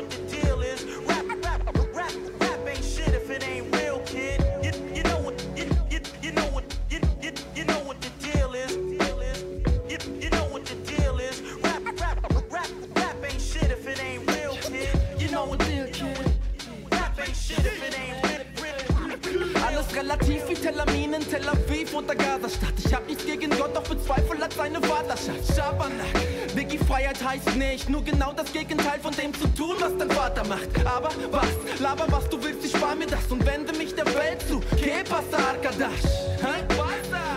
relativ 20.06 20.48
wie 20.48 20.54
Tel 20.54 20.80
Amin 20.80 21.14
in 21.14 21.28
Tel 21.28 21.48
Aviv 21.48 21.92
oder 21.94 22.14
Gazastadt. 22.14 22.74
Ich 22.84 22.94
hab 22.94 23.06
nichts 23.06 23.26
gegen 23.26 23.50
Gott, 23.50 23.74
doch 23.74 23.82
bezweifle 23.82 24.38
hat 24.38 24.52
seine 24.52 24.80
Vaterschaft. 24.80 25.54
Schabernack. 25.54 26.54
Biggie 26.54 26.78
Freiheit 26.78 27.22
heißt 27.22 27.56
nicht 27.56 27.88
nur 27.88 28.02
genau 28.04 28.32
das 28.32 28.52
Gegenteil 28.52 29.00
von 29.00 29.12
dem 29.14 29.34
zu 29.34 29.48
tun, 29.48 29.74
was 29.80 29.96
dein 29.98 30.10
Vater 30.10 30.46
macht. 30.46 30.68
Aber 30.84 31.10
was? 31.30 31.80
Laber, 31.80 32.06
was 32.08 32.28
du 32.28 32.42
willst, 32.42 32.64
ich 32.64 32.72
spar 32.72 32.94
mir 32.94 33.06
das 33.06 33.26
und 33.30 33.44
wende 33.44 33.72
mich 33.72 33.94
der 33.94 34.06
Welt 34.06 34.42
zu. 34.48 34.60
Que 34.76 35.02
pasa, 35.04 35.36
Arkadash? 35.50 36.04
Hä? 36.40 36.64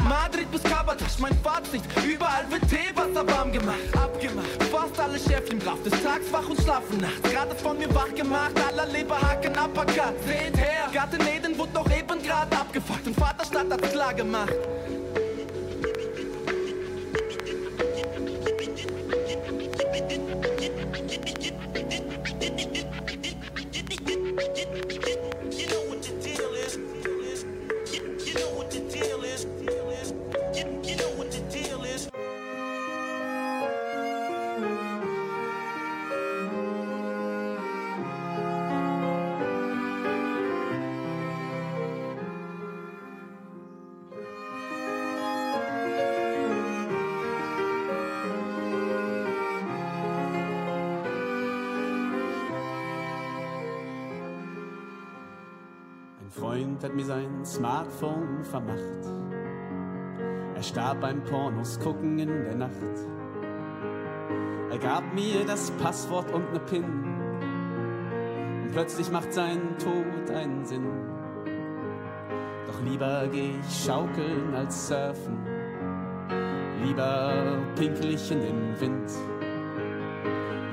Madrid 0.08 0.52
bis 0.52 0.64
Kabatasch, 0.64 1.20
mein 1.20 1.38
Fazit. 1.44 1.82
Überall 2.04 2.46
wird 2.50 2.64
Teewasser 2.70 3.28
warm 3.28 3.52
gemacht. 3.52 3.78
Alle 5.20 5.36
Schäfchen 5.36 5.60
brav, 5.60 5.82
des 5.84 6.04
Tags 6.04 6.32
wach 6.32 6.48
und 6.50 6.62
schlafen 6.62 6.98
nachts. 7.00 7.22
Gerade 7.24 7.56
von 7.56 7.78
mir 7.78 7.94
wach 7.94 8.14
gemacht, 8.14 8.54
aller 8.68 8.86
Leberhaken, 8.86 9.52
Uppercut. 9.52 10.14
Seht 10.26 10.58
her, 10.58 10.90
Garten 10.94 11.22
Eden 11.28 11.58
wurde 11.58 11.74
noch 11.74 11.90
eben 11.92 12.22
gerade 12.22 12.56
abgefuckt 12.56 13.08
und 13.08 13.16
Vaterstadt 13.16 13.72
hat's 13.72 13.92
klar 13.92 14.14
gemacht. 14.14 14.54
You 25.52 25.68
know 25.68 25.84
what 25.90 26.04
the 26.04 26.12
deal 26.22 26.54
is. 26.54 26.76
You, 27.94 28.18
you 28.26 28.34
know 28.36 28.52
what 28.56 28.69
Freund 56.40 56.82
hat 56.84 56.96
mir 56.96 57.04
sein 57.04 57.46
Smartphone 57.46 58.44
vermacht. 58.44 58.80
Er 60.56 60.64
starb 60.64 61.02
beim 61.02 61.22
Pornos 61.24 61.80
gucken 61.80 62.18
in 62.18 62.30
der 62.46 62.56
Nacht. 62.56 62.72
Er 64.72 64.78
gab 64.78 65.14
mir 65.14 65.46
das 65.46 65.72
Passwort 65.72 66.32
und 66.32 66.54
ne 66.54 66.60
PIN. 66.60 66.86
Und 68.64 68.72
plötzlich 68.72 69.12
macht 69.12 69.34
sein 69.34 69.78
Tod 69.80 70.34
einen 70.34 70.64
Sinn. 70.66 70.88
Doch 72.68 72.82
lieber 72.90 73.28
geh 73.30 73.56
ich 73.60 73.86
schaukeln 73.86 74.56
als 74.56 74.88
surfen. 74.88 75.40
Lieber 76.86 77.58
pinkel 77.76 78.14
ich 78.14 78.32
in 78.32 78.40
den 78.40 78.80
Wind. 78.80 79.12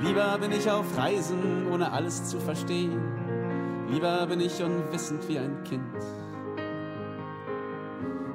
Lieber 0.03 0.39
bin 0.39 0.53
ich 0.53 0.71
auf 0.71 0.97
Reisen, 0.97 1.67
ohne 1.73 1.91
alles 1.91 2.25
zu 2.27 2.39
verstehen. 2.39 3.26
Lieber 3.89 4.27
bin 4.27 4.41
ich 4.41 4.61
unwissend 4.63 5.29
wie 5.29 5.39
ein 5.39 5.63
Kind. 5.63 5.81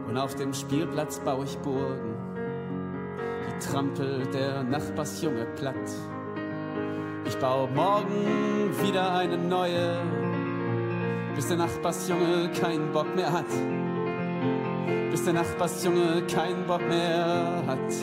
Und 0.07 0.17
auf 0.17 0.35
dem 0.35 0.53
Spielplatz 0.53 1.19
baue 1.19 1.43
ich 1.43 1.57
Burgen. 1.57 2.15
Die 3.45 3.67
trampelt 3.67 4.33
der 4.33 4.63
Nachbarsjunge 4.63 5.45
platt. 5.57 5.75
Ich 7.25 7.37
baue 7.37 7.69
morgen 7.69 8.71
wieder 8.81 9.13
eine 9.13 9.37
neue, 9.37 9.99
bis 11.35 11.47
der 11.47 11.57
Nachbarsjunge 11.57 12.51
keinen 12.59 12.91
Bock 12.93 13.13
mehr 13.15 13.31
hat. 13.31 13.45
Bis 15.11 15.25
der 15.25 15.33
Nachbarsjunge 15.33 16.23
keinen 16.33 16.65
Bock 16.65 16.87
mehr 16.87 17.63
hat. 17.67 17.93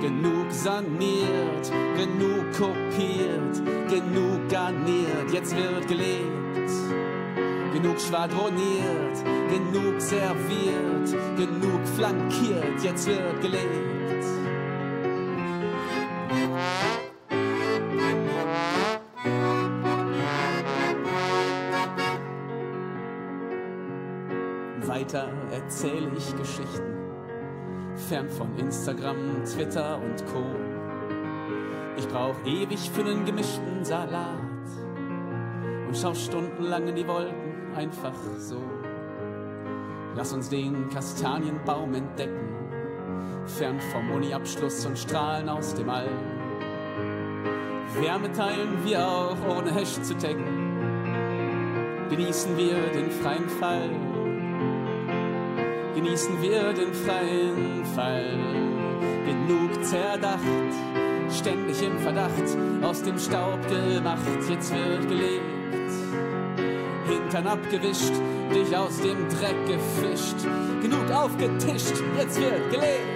Genug 0.00 0.50
saniert, 0.50 1.72
genug 1.96 2.52
kopiert, 2.52 3.62
genug 3.88 4.48
garniert, 4.48 5.32
jetzt 5.32 5.54
wird 5.54 5.86
gelebt. 5.88 6.35
Genug 7.72 8.00
schwadroniert, 8.00 9.24
genug 9.48 10.00
serviert, 10.00 11.36
genug 11.36 11.86
flankiert, 11.94 12.82
jetzt 12.82 13.06
wird 13.06 13.40
gelebt. 13.40 14.24
Weiter 24.86 25.28
erzähle 25.52 26.10
ich 26.16 26.36
Geschichten 26.36 26.96
fern 27.96 28.28
von 28.28 28.56
Instagram, 28.56 29.44
Twitter 29.44 29.98
und 29.98 30.24
Co. 30.26 30.44
Ich 31.96 32.06
brauch 32.08 32.36
ewig 32.44 32.90
für 32.90 33.02
nen 33.02 33.24
gemischten 33.24 33.84
Salat 33.84 34.45
und 35.86 35.96
schau 35.96 36.14
stundenlang 36.14 36.88
in 36.88 36.96
die 36.96 37.06
Wolken, 37.06 37.74
einfach 37.74 38.14
so. 38.38 38.60
Lass 40.14 40.32
uns 40.32 40.48
den 40.48 40.88
Kastanienbaum 40.88 41.94
entdecken, 41.94 42.48
fern 43.46 43.78
vom 43.92 44.10
Uni-Abschluss 44.10 44.86
und 44.86 44.98
Strahlen 44.98 45.48
aus 45.48 45.74
dem 45.74 45.88
All. 45.90 46.08
Wärme 48.00 48.30
teilen 48.32 48.84
wir 48.84 49.06
auch 49.06 49.36
ohne 49.56 49.72
Hash 49.74 50.00
zu 50.02 50.16
taggen. 50.16 50.66
Genießen 52.10 52.56
wir 52.56 52.74
den 52.94 53.10
freien 53.10 53.48
Fall 53.48 53.90
genießen 56.06 56.40
wir 56.40 56.72
den 56.72 56.94
freien 56.94 57.84
Fall. 57.94 58.38
Genug 59.26 59.84
zerdacht, 59.84 60.40
ständig 61.30 61.82
im 61.82 61.98
Verdacht, 61.98 62.56
aus 62.82 63.02
dem 63.02 63.18
Staub 63.18 63.58
gemacht, 63.68 64.22
jetzt 64.48 64.72
wird 64.72 65.08
gelebt. 65.08 65.55
Hintern 67.26 67.48
abgewischt, 67.48 68.12
dich 68.54 68.76
aus 68.76 69.00
dem 69.00 69.28
Dreck 69.28 69.56
gefischt, 69.66 70.36
genug 70.80 71.10
aufgetischt, 71.10 72.00
jetzt 72.16 72.40
wird 72.40 72.70
gelebt. 72.70 73.15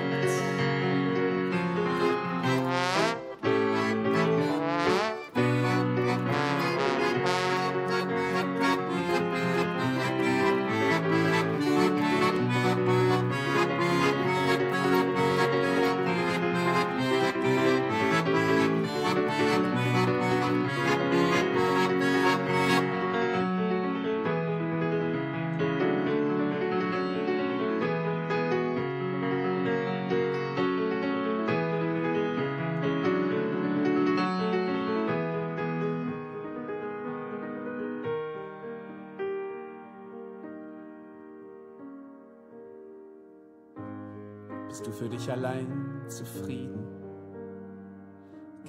Für 45.00 45.08
dich 45.08 45.30
allein 45.30 46.02
zufrieden? 46.08 46.86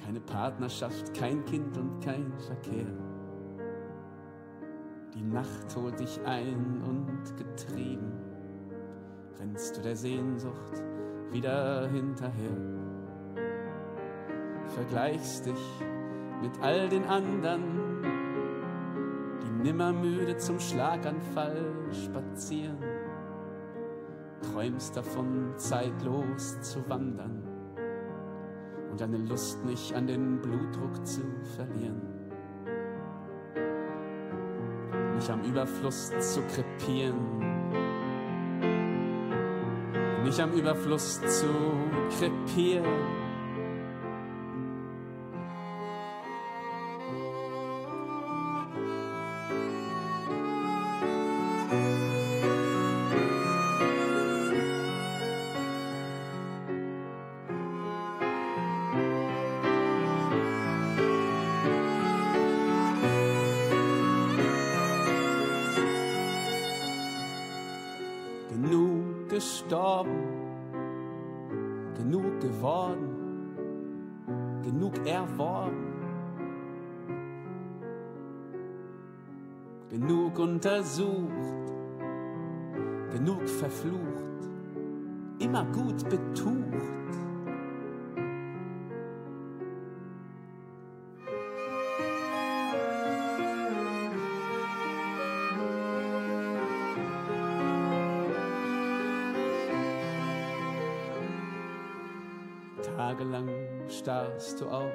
Keine 0.02 0.20
Partnerschaft, 0.20 1.12
kein 1.12 1.44
Kind 1.44 1.76
und 1.76 2.00
kein 2.00 2.32
Verkehr. 2.38 2.86
Die 5.14 5.22
Nacht 5.22 5.76
holt 5.76 6.00
dich 6.00 6.18
ein 6.24 6.82
und 6.88 7.36
getrieben 7.36 8.12
rennst 9.38 9.76
du 9.76 9.82
der 9.82 9.94
Sehnsucht 9.94 10.82
wieder 11.30 11.86
hinterher. 11.88 12.56
Vergleichst 14.68 15.44
dich 15.44 15.82
mit 16.40 16.52
all 16.62 16.88
den 16.88 17.04
anderen, 17.04 17.62
die 19.42 19.64
nimmermüde 19.64 20.38
zum 20.38 20.58
Schlaganfall 20.58 21.74
spazieren 21.92 22.91
träumst 24.42 24.96
davon, 24.96 25.52
zeitlos 25.56 26.60
zu 26.60 26.88
wandern 26.88 27.42
und 28.90 29.00
deine 29.00 29.18
Lust 29.18 29.64
nicht 29.64 29.94
an 29.94 30.06
den 30.06 30.40
Blutdruck 30.40 31.06
zu 31.06 31.22
verlieren. 31.56 32.02
Nicht 35.14 35.30
am 35.30 35.42
Überfluss 35.42 36.10
zu 36.18 36.42
krepieren, 36.42 37.14
nicht 40.24 40.40
am 40.40 40.52
Überfluss 40.52 41.20
zu 41.20 41.46
krepieren. 42.18 43.21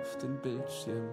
Auf 0.08 0.18
den 0.18 0.38
Bildschirm 0.38 1.10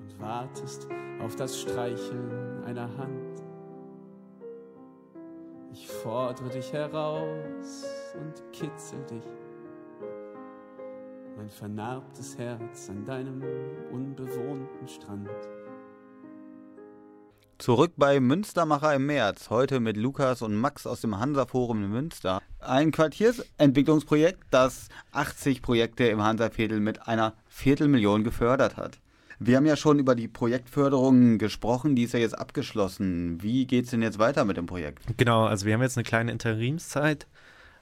und 0.00 0.20
wartest 0.20 0.88
auf 1.22 1.34
das 1.36 1.58
Streicheln 1.58 2.64
einer 2.64 2.88
Hand. 2.98 3.42
Ich 5.72 5.88
fordere 5.88 6.50
dich 6.50 6.70
heraus 6.72 7.86
und 8.14 8.52
kitzel 8.52 8.98
dich, 9.06 9.24
mein 11.36 11.48
vernarbtes 11.48 12.36
Herz 12.36 12.90
an 12.90 13.04
deinem 13.06 13.42
unbewohnten 13.90 14.86
Strand. 14.86 15.30
Zurück 17.62 17.92
bei 17.96 18.18
Münstermacher 18.18 18.92
im 18.92 19.06
März. 19.06 19.48
Heute 19.48 19.78
mit 19.78 19.96
Lukas 19.96 20.42
und 20.42 20.56
Max 20.56 20.84
aus 20.84 21.00
dem 21.00 21.20
Hansa-Forum 21.20 21.84
in 21.84 21.90
Münster. 21.90 22.42
Ein 22.58 22.90
Quartiersentwicklungsprojekt, 22.90 24.42
das 24.50 24.88
80 25.12 25.62
Projekte 25.62 26.06
im 26.06 26.20
Hansa-Viertel 26.20 26.80
mit 26.80 27.06
einer 27.06 27.34
Viertelmillion 27.46 28.24
gefördert 28.24 28.76
hat. 28.76 28.98
Wir 29.38 29.58
haben 29.58 29.66
ja 29.66 29.76
schon 29.76 30.00
über 30.00 30.16
die 30.16 30.26
Projektförderung 30.26 31.38
gesprochen, 31.38 31.94
die 31.94 32.02
ist 32.02 32.14
ja 32.14 32.18
jetzt 32.18 32.36
abgeschlossen. 32.36 33.40
Wie 33.44 33.64
geht 33.68 33.84
es 33.84 33.92
denn 33.92 34.02
jetzt 34.02 34.18
weiter 34.18 34.44
mit 34.44 34.56
dem 34.56 34.66
Projekt? 34.66 35.04
Genau, 35.16 35.44
also 35.44 35.64
wir 35.64 35.74
haben 35.74 35.82
jetzt 35.82 35.96
eine 35.96 36.02
kleine 36.02 36.32
Interimszeit. 36.32 37.28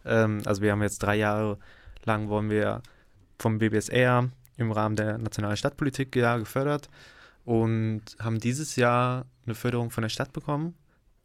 Ähm, 0.05 0.43
also 0.45 0.61
wir 0.61 0.73
haben 0.73 0.83
jetzt 0.83 0.99
drei 0.99 1.17
Jahre 1.17 1.57
lang 2.05 2.29
wollen 2.29 2.51
wir 2.51 2.83
vom 3.39 3.57
BBSR 3.57 4.29
im 4.59 4.73
Rahmen 4.73 4.97
der 4.97 5.17
nationalen 5.17 5.57
Stadtpolitik 5.57 6.13
gefördert 6.13 6.91
und 7.45 8.03
haben 8.19 8.39
dieses 8.39 8.77
Jahr 8.77 9.25
eine 9.51 9.55
Förderung 9.57 9.91
von 9.91 10.03
der 10.03 10.09
Stadt 10.09 10.33
bekommen, 10.33 10.75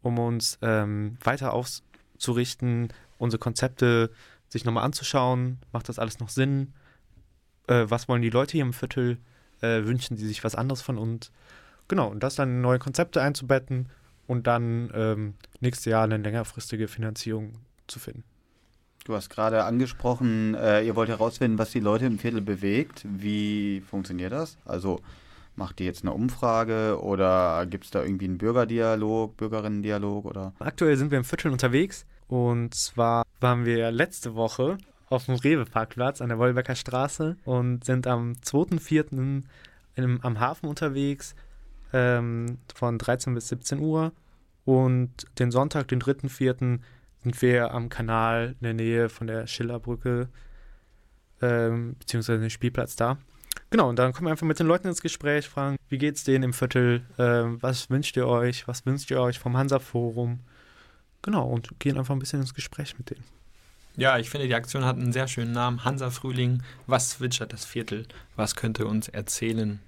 um 0.02 0.18
uns 0.18 0.58
ähm, 0.62 1.16
weiter 1.22 1.52
auszurichten, 1.52 2.92
unsere 3.18 3.38
Konzepte 3.38 4.10
sich 4.48 4.64
nochmal 4.64 4.84
anzuschauen. 4.84 5.58
Macht 5.72 5.88
das 5.88 5.98
alles 5.98 6.18
noch 6.18 6.28
Sinn? 6.28 6.74
Äh, 7.68 7.86
was 7.88 8.08
wollen 8.08 8.22
die 8.22 8.30
Leute 8.30 8.52
hier 8.52 8.62
im 8.62 8.72
Viertel? 8.72 9.18
Äh, 9.60 9.84
wünschen 9.84 10.16
sie 10.16 10.26
sich 10.26 10.44
was 10.44 10.54
anderes 10.54 10.82
von 10.82 10.98
uns? 10.98 11.30
Genau, 11.88 12.08
und 12.08 12.22
das 12.22 12.34
dann 12.34 12.50
in 12.50 12.60
neue 12.60 12.78
Konzepte 12.78 13.22
einzubetten 13.22 13.88
und 14.26 14.46
dann 14.46 14.90
ähm, 14.92 15.34
nächstes 15.60 15.86
Jahr 15.86 16.04
eine 16.04 16.16
längerfristige 16.16 16.88
Finanzierung 16.88 17.52
zu 17.86 18.00
finden. 18.00 18.24
Du 19.04 19.14
hast 19.14 19.30
gerade 19.30 19.62
angesprochen, 19.62 20.56
äh, 20.56 20.82
ihr 20.82 20.96
wollt 20.96 21.08
herausfinden, 21.08 21.58
was 21.58 21.70
die 21.70 21.78
Leute 21.78 22.06
im 22.06 22.18
Viertel 22.18 22.40
bewegt. 22.40 23.04
Wie 23.08 23.80
funktioniert 23.88 24.32
das? 24.32 24.58
Also 24.64 25.00
macht 25.56 25.80
ihr 25.80 25.86
jetzt 25.86 26.02
eine 26.02 26.12
Umfrage 26.12 26.98
oder 27.02 27.66
gibt 27.66 27.84
es 27.86 27.90
da 27.90 28.02
irgendwie 28.02 28.26
einen 28.26 28.38
Bürgerdialog, 28.38 29.36
Bürgerinnendialog 29.36 30.24
oder? 30.26 30.52
Aktuell 30.58 30.96
sind 30.96 31.10
wir 31.10 31.18
im 31.18 31.24
Viertel 31.24 31.50
unterwegs 31.50 32.06
und 32.28 32.74
zwar 32.74 33.24
waren 33.40 33.64
wir 33.64 33.90
letzte 33.90 34.34
Woche 34.34 34.78
auf 35.08 35.26
dem 35.26 35.36
Rewe-Parkplatz 35.36 36.20
an 36.20 36.28
der 36.28 36.38
Wolbecker 36.38 36.74
Straße 36.74 37.36
und 37.44 37.84
sind 37.84 38.06
am 38.06 38.32
2.4. 38.42 39.42
im- 39.96 40.20
am 40.22 40.40
Hafen 40.40 40.68
unterwegs 40.68 41.34
ähm, 41.92 42.58
von 42.74 42.98
13 42.98 43.34
bis 43.34 43.48
17 43.48 43.78
Uhr 43.78 44.12
und 44.64 45.10
den 45.38 45.50
Sonntag, 45.52 45.86
den 45.88 46.00
3.4. 46.02 46.80
sind 47.22 47.40
wir 47.42 47.70
am 47.72 47.88
Kanal 47.88 48.56
in 48.60 48.64
der 48.64 48.74
Nähe 48.74 49.08
von 49.08 49.26
der 49.28 49.46
Schillerbrücke 49.46 50.28
ähm, 51.40 51.96
beziehungsweise 51.98 52.40
den 52.40 52.50
Spielplatz 52.50 52.96
da. 52.96 53.18
Genau, 53.70 53.88
und 53.88 53.98
dann 53.98 54.12
kommen 54.12 54.26
wir 54.26 54.30
einfach 54.30 54.46
mit 54.46 54.58
den 54.58 54.66
Leuten 54.66 54.88
ins 54.88 55.02
Gespräch, 55.02 55.48
fragen, 55.48 55.76
wie 55.88 55.98
geht's 55.98 56.24
denen 56.24 56.44
im 56.44 56.52
Viertel, 56.52 57.02
ähm, 57.18 57.58
was 57.60 57.90
wünscht 57.90 58.16
ihr 58.16 58.28
euch, 58.28 58.68
was 58.68 58.86
wünscht 58.86 59.10
ihr 59.10 59.20
euch 59.20 59.38
vom 59.38 59.56
Hansa-Forum. 59.56 60.40
Genau, 61.22 61.48
und 61.48 61.80
gehen 61.80 61.98
einfach 61.98 62.14
ein 62.14 62.20
bisschen 62.20 62.40
ins 62.40 62.54
Gespräch 62.54 62.96
mit 62.96 63.10
denen. 63.10 63.24
Ja, 63.96 64.18
ich 64.18 64.28
finde, 64.30 64.46
die 64.46 64.54
Aktion 64.54 64.84
hat 64.84 64.96
einen 64.96 65.12
sehr 65.12 65.26
schönen 65.26 65.52
Namen. 65.52 65.84
Hansa 65.84 66.10
Frühling. 66.10 66.62
Was 66.86 67.10
zwitschert 67.10 67.52
das 67.52 67.64
Viertel? 67.64 68.06
Was 68.36 68.54
könnte 68.54 68.86
uns 68.86 69.08
erzählen? 69.08 69.80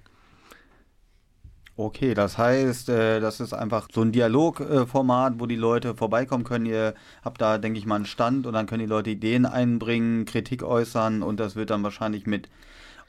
Okay, 1.77 2.13
das 2.13 2.37
heißt, 2.37 2.89
äh, 2.89 3.21
das 3.21 3.39
ist 3.39 3.53
einfach 3.53 3.87
so 3.93 4.01
ein 4.01 4.11
Dialogformat, 4.11 5.35
wo 5.39 5.45
die 5.45 5.55
Leute 5.55 5.95
vorbeikommen 5.95 6.43
können. 6.43 6.65
Ihr 6.65 6.93
habt 7.23 7.39
da, 7.39 7.57
denke 7.57 7.79
ich 7.79 7.85
mal, 7.85 7.95
einen 7.95 8.05
Stand 8.05 8.45
und 8.47 8.53
dann 8.53 8.65
können 8.65 8.81
die 8.81 8.89
Leute 8.89 9.11
Ideen 9.11 9.45
einbringen, 9.45 10.25
Kritik 10.25 10.63
äußern 10.63 11.23
und 11.23 11.39
das 11.39 11.55
wird 11.55 11.69
dann 11.69 11.83
wahrscheinlich 11.83 12.25
mit 12.25 12.49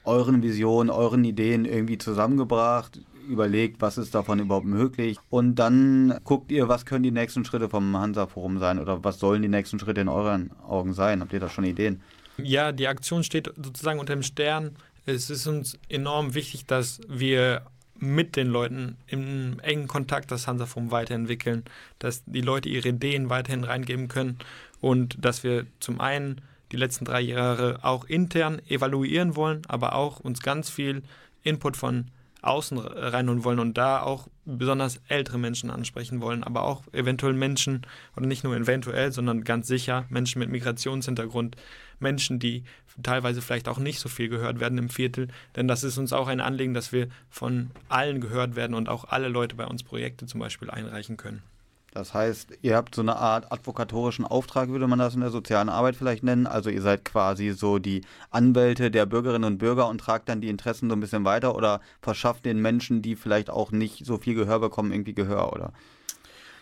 euren 0.03 0.41
Visionen, 0.41 0.89
euren 0.89 1.23
Ideen 1.23 1.65
irgendwie 1.65 1.97
zusammengebracht, 1.97 2.99
überlegt, 3.27 3.81
was 3.81 3.97
ist 3.97 4.15
davon 4.15 4.39
überhaupt 4.39 4.65
möglich 4.65 5.17
und 5.29 5.55
dann 5.55 6.19
guckt 6.23 6.51
ihr, 6.51 6.67
was 6.67 6.85
können 6.85 7.03
die 7.03 7.11
nächsten 7.11 7.45
Schritte 7.45 7.69
vom 7.69 7.95
Hansa-Forum 7.95 8.59
sein 8.59 8.79
oder 8.79 9.03
was 9.03 9.19
sollen 9.19 9.41
die 9.41 9.47
nächsten 9.47 9.79
Schritte 9.79 10.01
in 10.01 10.09
euren 10.09 10.51
Augen 10.61 10.93
sein? 10.93 11.21
Habt 11.21 11.33
ihr 11.33 11.39
da 11.39 11.49
schon 11.49 11.63
Ideen? 11.63 12.01
Ja, 12.37 12.71
die 12.71 12.87
Aktion 12.87 13.23
steht 13.23 13.51
sozusagen 13.55 13.99
unter 13.99 14.13
dem 14.13 14.23
Stern. 14.23 14.75
Es 15.05 15.29
ist 15.29 15.47
uns 15.47 15.77
enorm 15.89 16.33
wichtig, 16.33 16.65
dass 16.65 16.99
wir 17.07 17.63
mit 17.99 18.35
den 18.35 18.47
Leuten 18.47 18.97
im 19.07 19.59
engen 19.59 19.87
Kontakt 19.87 20.31
das 20.31 20.47
Hansa-Forum 20.47 20.91
weiterentwickeln, 20.91 21.63
dass 21.99 22.23
die 22.25 22.41
Leute 22.41 22.67
ihre 22.67 22.89
Ideen 22.89 23.29
weiterhin 23.29 23.63
reingeben 23.63 24.07
können 24.07 24.39
und 24.79 25.23
dass 25.23 25.43
wir 25.43 25.67
zum 25.79 26.01
einen 26.01 26.41
die 26.71 26.77
letzten 26.77 27.05
drei 27.05 27.21
Jahre 27.21 27.79
auch 27.83 28.05
intern 28.05 28.61
evaluieren 28.67 29.35
wollen, 29.35 29.63
aber 29.67 29.95
auch 29.95 30.19
uns 30.19 30.41
ganz 30.41 30.69
viel 30.69 31.03
Input 31.43 31.77
von 31.77 32.05
außen 32.41 32.77
reinholen 32.79 33.43
wollen 33.43 33.59
und 33.59 33.77
da 33.77 34.01
auch 34.01 34.27
besonders 34.45 34.99
ältere 35.07 35.37
Menschen 35.37 35.69
ansprechen 35.69 36.21
wollen, 36.21 36.43
aber 36.43 36.63
auch 36.63 36.83
eventuell 36.91 37.33
Menschen, 37.33 37.85
oder 38.15 38.25
nicht 38.25 38.43
nur 38.43 38.55
eventuell, 38.55 39.11
sondern 39.11 39.43
ganz 39.43 39.67
sicher 39.67 40.05
Menschen 40.09 40.39
mit 40.39 40.49
Migrationshintergrund, 40.49 41.55
Menschen, 41.99 42.39
die 42.39 42.63
teilweise 43.03 43.41
vielleicht 43.41 43.67
auch 43.67 43.77
nicht 43.77 43.99
so 43.99 44.09
viel 44.09 44.27
gehört 44.27 44.59
werden 44.59 44.77
im 44.77 44.89
Viertel, 44.89 45.27
denn 45.55 45.67
das 45.67 45.83
ist 45.83 45.97
uns 45.97 46.13
auch 46.13 46.27
ein 46.27 46.41
Anliegen, 46.41 46.73
dass 46.73 46.91
wir 46.91 47.07
von 47.29 47.71
allen 47.89 48.21
gehört 48.21 48.55
werden 48.55 48.73
und 48.73 48.89
auch 48.89 49.05
alle 49.05 49.27
Leute 49.27 49.55
bei 49.55 49.67
uns 49.67 49.83
Projekte 49.83 50.25
zum 50.25 50.39
Beispiel 50.39 50.69
einreichen 50.71 51.17
können. 51.17 51.43
Das 51.91 52.13
heißt, 52.13 52.59
ihr 52.61 52.77
habt 52.77 52.95
so 52.95 53.01
eine 53.01 53.17
Art 53.17 53.51
advokatorischen 53.51 54.25
Auftrag, 54.25 54.69
würde 54.69 54.87
man 54.87 54.97
das 54.97 55.13
in 55.13 55.19
der 55.19 55.29
sozialen 55.29 55.67
Arbeit 55.67 55.97
vielleicht 55.97 56.23
nennen. 56.23 56.47
Also 56.47 56.69
ihr 56.69 56.81
seid 56.81 57.03
quasi 57.03 57.51
so 57.51 57.79
die 57.79 58.05
Anwälte 58.29 58.91
der 58.91 59.05
Bürgerinnen 59.05 59.43
und 59.43 59.57
Bürger 59.57 59.89
und 59.89 59.97
tragt 59.97 60.29
dann 60.29 60.39
die 60.39 60.47
Interessen 60.47 60.89
so 60.89 60.95
ein 60.95 61.01
bisschen 61.01 61.25
weiter 61.25 61.53
oder 61.53 61.81
verschafft 62.01 62.45
den 62.45 62.61
Menschen, 62.61 63.01
die 63.01 63.17
vielleicht 63.17 63.49
auch 63.49 63.71
nicht 63.71 64.05
so 64.05 64.17
viel 64.17 64.35
Gehör 64.35 64.59
bekommen, 64.59 64.93
irgendwie 64.93 65.13
Gehör, 65.13 65.51
oder? 65.51 65.73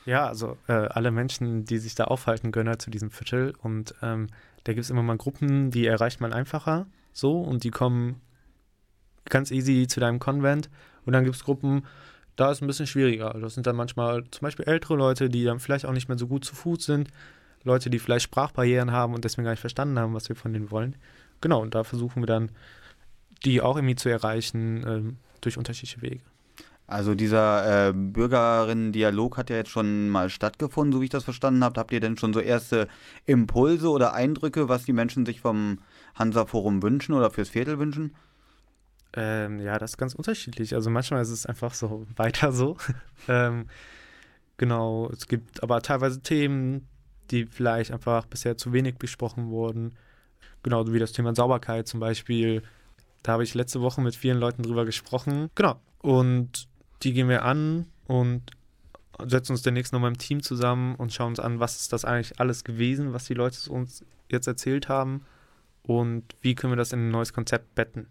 Ja, 0.05 0.25
also 0.25 0.57
äh, 0.67 0.73
alle 0.73 1.11
Menschen, 1.11 1.65
die 1.65 1.77
sich 1.77 1.93
da 1.93 2.05
aufhalten, 2.05 2.51
gehören 2.51 2.69
halt 2.69 2.81
zu 2.81 2.89
diesem 2.89 3.11
Viertel. 3.11 3.53
Und 3.61 3.93
ähm, 4.01 4.27
da 4.63 4.73
gibt 4.73 4.83
es 4.83 4.89
immer 4.89 5.03
mal 5.03 5.17
Gruppen, 5.17 5.69
die 5.69 5.85
erreicht 5.85 6.21
man 6.21 6.33
einfacher 6.33 6.87
so 7.13 7.39
und 7.39 7.63
die 7.63 7.69
kommen 7.69 8.19
ganz 9.25 9.51
easy 9.51 9.85
zu 9.85 9.99
deinem 9.99 10.17
Konvent. 10.17 10.71
Und 11.05 11.13
dann 11.13 11.23
gibt 11.23 11.35
es 11.35 11.43
Gruppen, 11.43 11.83
da 12.39 12.51
ist 12.51 12.61
ein 12.61 12.67
bisschen 12.67 12.87
schwieriger. 12.87 13.35
Das 13.41 13.53
sind 13.53 13.67
dann 13.67 13.75
manchmal 13.75 14.23
zum 14.31 14.45
Beispiel 14.45 14.65
ältere 14.65 14.95
Leute, 14.95 15.29
die 15.29 15.43
dann 15.43 15.59
vielleicht 15.59 15.85
auch 15.85 15.91
nicht 15.91 16.07
mehr 16.07 16.17
so 16.17 16.27
gut 16.27 16.45
zu 16.45 16.55
Fuß 16.55 16.85
sind. 16.85 17.09
Leute, 17.63 17.89
die 17.89 17.99
vielleicht 17.99 18.23
Sprachbarrieren 18.23 18.91
haben 18.91 19.13
und 19.13 19.25
deswegen 19.25 19.43
gar 19.43 19.51
nicht 19.51 19.59
verstanden 19.59 19.99
haben, 19.99 20.13
was 20.13 20.29
wir 20.29 20.37
von 20.37 20.53
denen 20.53 20.71
wollen. 20.71 20.95
Genau, 21.41 21.61
und 21.61 21.75
da 21.75 21.83
versuchen 21.83 22.21
wir 22.21 22.27
dann, 22.27 22.51
die 23.43 23.61
auch 23.61 23.75
irgendwie 23.75 23.95
zu 23.95 24.09
erreichen 24.09 24.85
ähm, 24.87 25.17
durch 25.41 25.57
unterschiedliche 25.57 26.01
Wege. 26.01 26.21
Also 26.87 27.13
dieser 27.13 27.89
äh, 27.89 27.93
Bürgerinnen-Dialog 27.93 29.37
hat 29.37 29.49
ja 29.49 29.57
jetzt 29.57 29.69
schon 29.69 30.09
mal 30.09 30.29
stattgefunden, 30.29 30.93
so 30.93 31.01
wie 31.01 31.05
ich 31.05 31.11
das 31.11 31.25
verstanden 31.25 31.63
habe. 31.63 31.79
Habt 31.79 31.91
ihr 31.91 31.99
denn 31.99 32.17
schon 32.17 32.33
so 32.33 32.39
erste 32.39 32.87
Impulse 33.25 33.89
oder 33.89 34.13
Eindrücke, 34.13 34.69
was 34.69 34.85
die 34.85 34.93
Menschen 34.93 35.25
sich 35.25 35.41
vom 35.41 35.79
Hansa-Forum 36.15 36.81
wünschen 36.81 37.13
oder 37.13 37.29
fürs 37.29 37.49
Viertel 37.49 37.77
wünschen? 37.79 38.15
Ähm, 39.13 39.59
ja, 39.59 39.79
das 39.79 39.91
ist 39.91 39.97
ganz 39.97 40.13
unterschiedlich. 40.13 40.75
Also 40.75 40.89
manchmal 40.89 41.21
ist 41.21 41.29
es 41.29 41.45
einfach 41.45 41.73
so 41.73 42.05
weiter 42.15 42.51
so. 42.51 42.77
ähm, 43.27 43.67
genau, 44.57 45.09
es 45.11 45.27
gibt 45.27 45.63
aber 45.63 45.81
teilweise 45.81 46.21
Themen, 46.21 46.87
die 47.31 47.45
vielleicht 47.45 47.91
einfach 47.91 48.25
bisher 48.25 48.57
zu 48.57 48.73
wenig 48.73 48.97
besprochen 48.97 49.49
wurden. 49.49 49.95
Genau, 50.63 50.85
wie 50.87 50.99
das 50.99 51.11
Thema 51.11 51.35
Sauberkeit 51.35 51.87
zum 51.87 51.99
Beispiel. 51.99 52.63
Da 53.23 53.33
habe 53.33 53.43
ich 53.43 53.53
letzte 53.53 53.81
Woche 53.81 54.01
mit 54.01 54.15
vielen 54.15 54.39
Leuten 54.39 54.63
drüber 54.63 54.85
gesprochen. 54.85 55.49
Genau. 55.55 55.79
Und 55.99 56.67
die 57.03 57.13
gehen 57.13 57.29
wir 57.29 57.43
an 57.43 57.85
und 58.07 58.51
setzen 59.25 59.53
uns 59.53 59.61
demnächst 59.61 59.93
nochmal 59.93 60.11
im 60.11 60.17
Team 60.17 60.41
zusammen 60.41 60.95
und 60.95 61.13
schauen 61.13 61.29
uns 61.29 61.39
an, 61.39 61.59
was 61.59 61.79
ist 61.79 61.93
das 61.93 62.05
eigentlich 62.05 62.39
alles 62.39 62.63
gewesen, 62.63 63.13
was 63.13 63.25
die 63.25 63.33
Leute 63.33 63.69
uns 63.69 64.05
jetzt 64.29 64.47
erzählt 64.47 64.87
haben 64.87 65.25
und 65.83 66.23
wie 66.41 66.55
können 66.55 66.73
wir 66.73 66.77
das 66.77 66.93
in 66.93 67.07
ein 67.07 67.11
neues 67.11 67.33
Konzept 67.33 67.75
betten. 67.75 68.07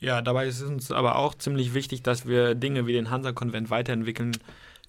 Ja, 0.00 0.22
dabei 0.22 0.46
ist 0.46 0.60
es 0.60 0.68
uns 0.68 0.90
aber 0.90 1.16
auch 1.16 1.34
ziemlich 1.34 1.74
wichtig, 1.74 2.02
dass 2.02 2.26
wir 2.26 2.54
Dinge 2.54 2.86
wie 2.86 2.94
den 2.94 3.10
Hansa-Konvent 3.10 3.68
weiterentwickeln 3.68 4.32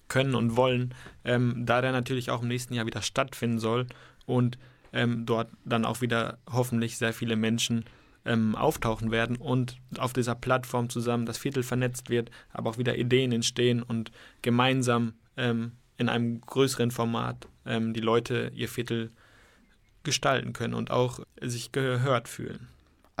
können 0.08 0.34
und 0.34 0.56
wollen, 0.56 0.94
ähm, 1.24 1.64
da 1.66 1.82
der 1.82 1.92
natürlich 1.92 2.30
auch 2.30 2.42
im 2.42 2.48
nächsten 2.48 2.74
Jahr 2.74 2.86
wieder 2.86 3.02
stattfinden 3.02 3.58
soll 3.58 3.86
und 4.24 4.58
ähm, 4.92 5.26
dort 5.26 5.48
dann 5.64 5.84
auch 5.84 6.00
wieder 6.00 6.38
hoffentlich 6.50 6.96
sehr 6.96 7.12
viele 7.12 7.36
Menschen 7.36 7.84
ähm, 8.24 8.54
auftauchen 8.54 9.10
werden 9.10 9.36
und 9.36 9.76
auf 9.98 10.14
dieser 10.14 10.34
Plattform 10.34 10.88
zusammen 10.88 11.26
das 11.26 11.38
Viertel 11.38 11.62
vernetzt 11.62 12.08
wird, 12.08 12.30
aber 12.52 12.70
auch 12.70 12.78
wieder 12.78 12.96
Ideen 12.96 13.32
entstehen 13.32 13.82
und 13.82 14.12
gemeinsam 14.40 15.14
ähm, 15.36 15.72
in 15.98 16.08
einem 16.08 16.40
größeren 16.40 16.90
Format 16.90 17.48
ähm, 17.66 17.92
die 17.92 18.00
Leute 18.00 18.50
ihr 18.54 18.68
Viertel 18.68 19.10
gestalten 20.04 20.52
können 20.52 20.74
und 20.74 20.90
auch 20.90 21.20
sich 21.40 21.72
gehört 21.72 22.28
fühlen. 22.28 22.68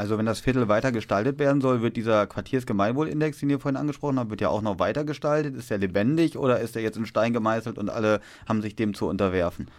Also 0.02 0.18
wenn 0.18 0.26
das 0.26 0.40
Viertel 0.40 0.66
weiter 0.66 0.90
gestaltet 0.90 1.38
werden 1.38 1.60
soll, 1.60 1.80
wird 1.80 1.96
dieser 1.96 2.26
Quartiersgemeinwohlindex, 2.26 3.38
den 3.38 3.50
ihr 3.50 3.60
vorhin 3.60 3.76
angesprochen 3.76 4.18
habt, 4.18 4.30
wird 4.30 4.40
ja 4.40 4.48
auch 4.48 4.60
noch 4.60 4.80
weiter 4.80 5.04
gestaltet. 5.04 5.54
Ist 5.54 5.70
der 5.70 5.78
lebendig 5.78 6.36
oder 6.36 6.58
ist 6.58 6.74
der 6.74 6.82
jetzt 6.82 6.96
in 6.96 7.06
Stein 7.06 7.32
gemeißelt 7.32 7.78
und 7.78 7.88
alle 7.88 8.20
haben 8.48 8.62
sich 8.62 8.74
dem 8.74 8.94
zu 8.94 9.06
unterwerfen? 9.06 9.70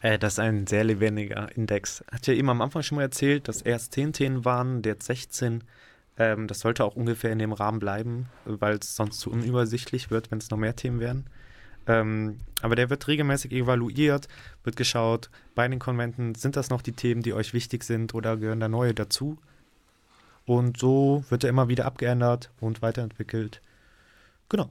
Äh, 0.00 0.18
das 0.18 0.32
ist 0.32 0.38
ein 0.40 0.66
sehr 0.66 0.82
lebendiger 0.82 1.54
Index. 1.54 2.02
Hat 2.10 2.26
ja 2.26 2.34
eben 2.34 2.50
am 2.50 2.60
Anfang 2.60 2.82
schon 2.82 2.96
mal 2.96 3.02
erzählt, 3.02 3.46
dass 3.46 3.62
erst 3.62 3.94
10 3.94 4.14
Themen 4.14 4.44
waren, 4.44 4.82
jetzt 4.84 5.06
16. 5.06 5.62
Ähm, 6.16 6.48
das 6.48 6.58
sollte 6.58 6.82
auch 6.82 6.96
ungefähr 6.96 7.30
in 7.30 7.38
dem 7.38 7.52
Rahmen 7.52 7.78
bleiben, 7.78 8.26
weil 8.46 8.78
es 8.78 8.96
sonst 8.96 9.20
zu 9.20 9.30
unübersichtlich 9.30 10.10
wird, 10.10 10.32
wenn 10.32 10.38
es 10.38 10.50
noch 10.50 10.58
mehr 10.58 10.74
Themen 10.74 10.98
werden. 10.98 11.26
Ähm, 11.86 12.38
aber 12.62 12.74
der 12.74 12.90
wird 12.90 13.06
regelmäßig 13.06 13.52
evaluiert, 13.52 14.26
wird 14.64 14.74
geschaut, 14.74 15.30
bei 15.54 15.68
den 15.68 15.78
Konventen, 15.78 16.34
sind 16.34 16.56
das 16.56 16.68
noch 16.68 16.82
die 16.82 16.94
Themen, 16.94 17.22
die 17.22 17.32
euch 17.32 17.54
wichtig 17.54 17.84
sind 17.84 18.12
oder 18.12 18.36
gehören 18.36 18.58
da 18.58 18.68
neue 18.68 18.92
dazu? 18.92 19.38
Und 20.48 20.78
so 20.78 21.24
wird 21.28 21.44
er 21.44 21.50
immer 21.50 21.68
wieder 21.68 21.84
abgeändert 21.84 22.50
und 22.58 22.80
weiterentwickelt. 22.80 23.60
Genau. 24.48 24.70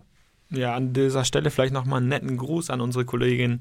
Ja, 0.49 0.73
an 0.73 0.91
dieser 0.91 1.23
Stelle 1.23 1.51
vielleicht 1.51 1.71
nochmal 1.73 1.99
einen 1.99 2.09
netten 2.09 2.35
Gruß 2.35 2.71
an 2.71 2.81
unsere 2.81 3.05
Kollegin 3.05 3.59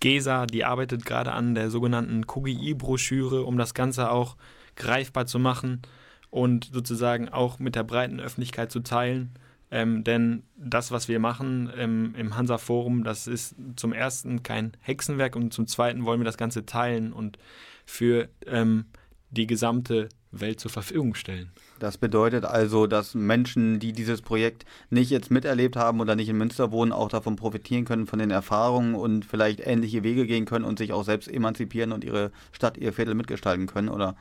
Gesa, 0.00 0.46
die 0.46 0.64
arbeitet 0.64 1.04
gerade 1.04 1.32
an 1.32 1.54
der 1.54 1.68
sogenannten 1.68 2.26
KGI-Broschüre, 2.26 3.42
um 3.42 3.58
das 3.58 3.74
Ganze 3.74 4.10
auch 4.10 4.36
greifbar 4.76 5.26
zu 5.26 5.38
machen 5.38 5.82
und 6.30 6.70
sozusagen 6.72 7.28
auch 7.28 7.58
mit 7.58 7.74
der 7.74 7.82
breiten 7.82 8.18
Öffentlichkeit 8.18 8.72
zu 8.72 8.80
teilen. 8.80 9.34
Ähm, 9.70 10.04
denn 10.04 10.44
das, 10.56 10.90
was 10.90 11.06
wir 11.06 11.18
machen 11.18 11.70
ähm, 11.76 12.14
im 12.16 12.34
Hansa-Forum, 12.34 13.04
das 13.04 13.26
ist 13.26 13.56
zum 13.76 13.92
ersten 13.92 14.42
kein 14.42 14.72
Hexenwerk 14.80 15.36
und 15.36 15.52
zum 15.52 15.66
zweiten 15.66 16.06
wollen 16.06 16.20
wir 16.20 16.24
das 16.24 16.38
Ganze 16.38 16.64
teilen 16.64 17.12
und 17.12 17.36
für 17.84 18.30
ähm, 18.46 18.86
die 19.30 19.46
gesamte 19.46 20.08
Welt 20.30 20.60
zur 20.60 20.70
Verfügung 20.70 21.14
stellen. 21.14 21.50
Das 21.78 21.96
bedeutet 21.96 22.44
also, 22.44 22.86
dass 22.86 23.14
Menschen, 23.14 23.78
die 23.78 23.92
dieses 23.92 24.20
Projekt 24.20 24.64
nicht 24.90 25.10
jetzt 25.10 25.30
miterlebt 25.30 25.76
haben 25.76 26.00
oder 26.00 26.16
nicht 26.16 26.28
in 26.28 26.36
Münster 26.36 26.70
wohnen, 26.70 26.92
auch 26.92 27.08
davon 27.08 27.36
profitieren 27.36 27.84
können, 27.84 28.06
von 28.06 28.18
den 28.18 28.30
Erfahrungen 28.30 28.94
und 28.94 29.24
vielleicht 29.24 29.60
ähnliche 29.60 30.02
Wege 30.02 30.26
gehen 30.26 30.44
können 30.44 30.64
und 30.64 30.78
sich 30.78 30.92
auch 30.92 31.04
selbst 31.04 31.28
emanzipieren 31.28 31.92
und 31.92 32.04
ihre 32.04 32.30
Stadt, 32.52 32.76
ihr 32.76 32.92
Viertel 32.92 33.14
mitgestalten 33.14 33.66
können, 33.66 33.88
oder? 33.88 34.16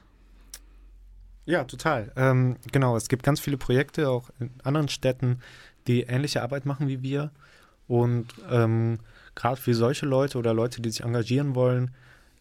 Ja, 1.45 1.63
total. 1.63 2.11
Ähm, 2.15 2.57
genau, 2.71 2.97
es 2.97 3.07
gibt 3.07 3.23
ganz 3.23 3.39
viele 3.39 3.57
Projekte 3.57 4.09
auch 4.09 4.29
in 4.39 4.51
anderen 4.63 4.89
Städten, 4.89 5.39
die 5.87 6.01
ähnliche 6.01 6.41
Arbeit 6.41 6.65
machen 6.65 6.87
wie 6.87 7.01
wir. 7.01 7.31
Und 7.87 8.27
ähm, 8.49 8.99
gerade 9.33 9.59
für 9.59 9.73
solche 9.73 10.05
Leute 10.05 10.37
oder 10.37 10.53
Leute, 10.53 10.81
die 10.81 10.89
sich 10.89 11.03
engagieren 11.03 11.55
wollen, 11.55 11.91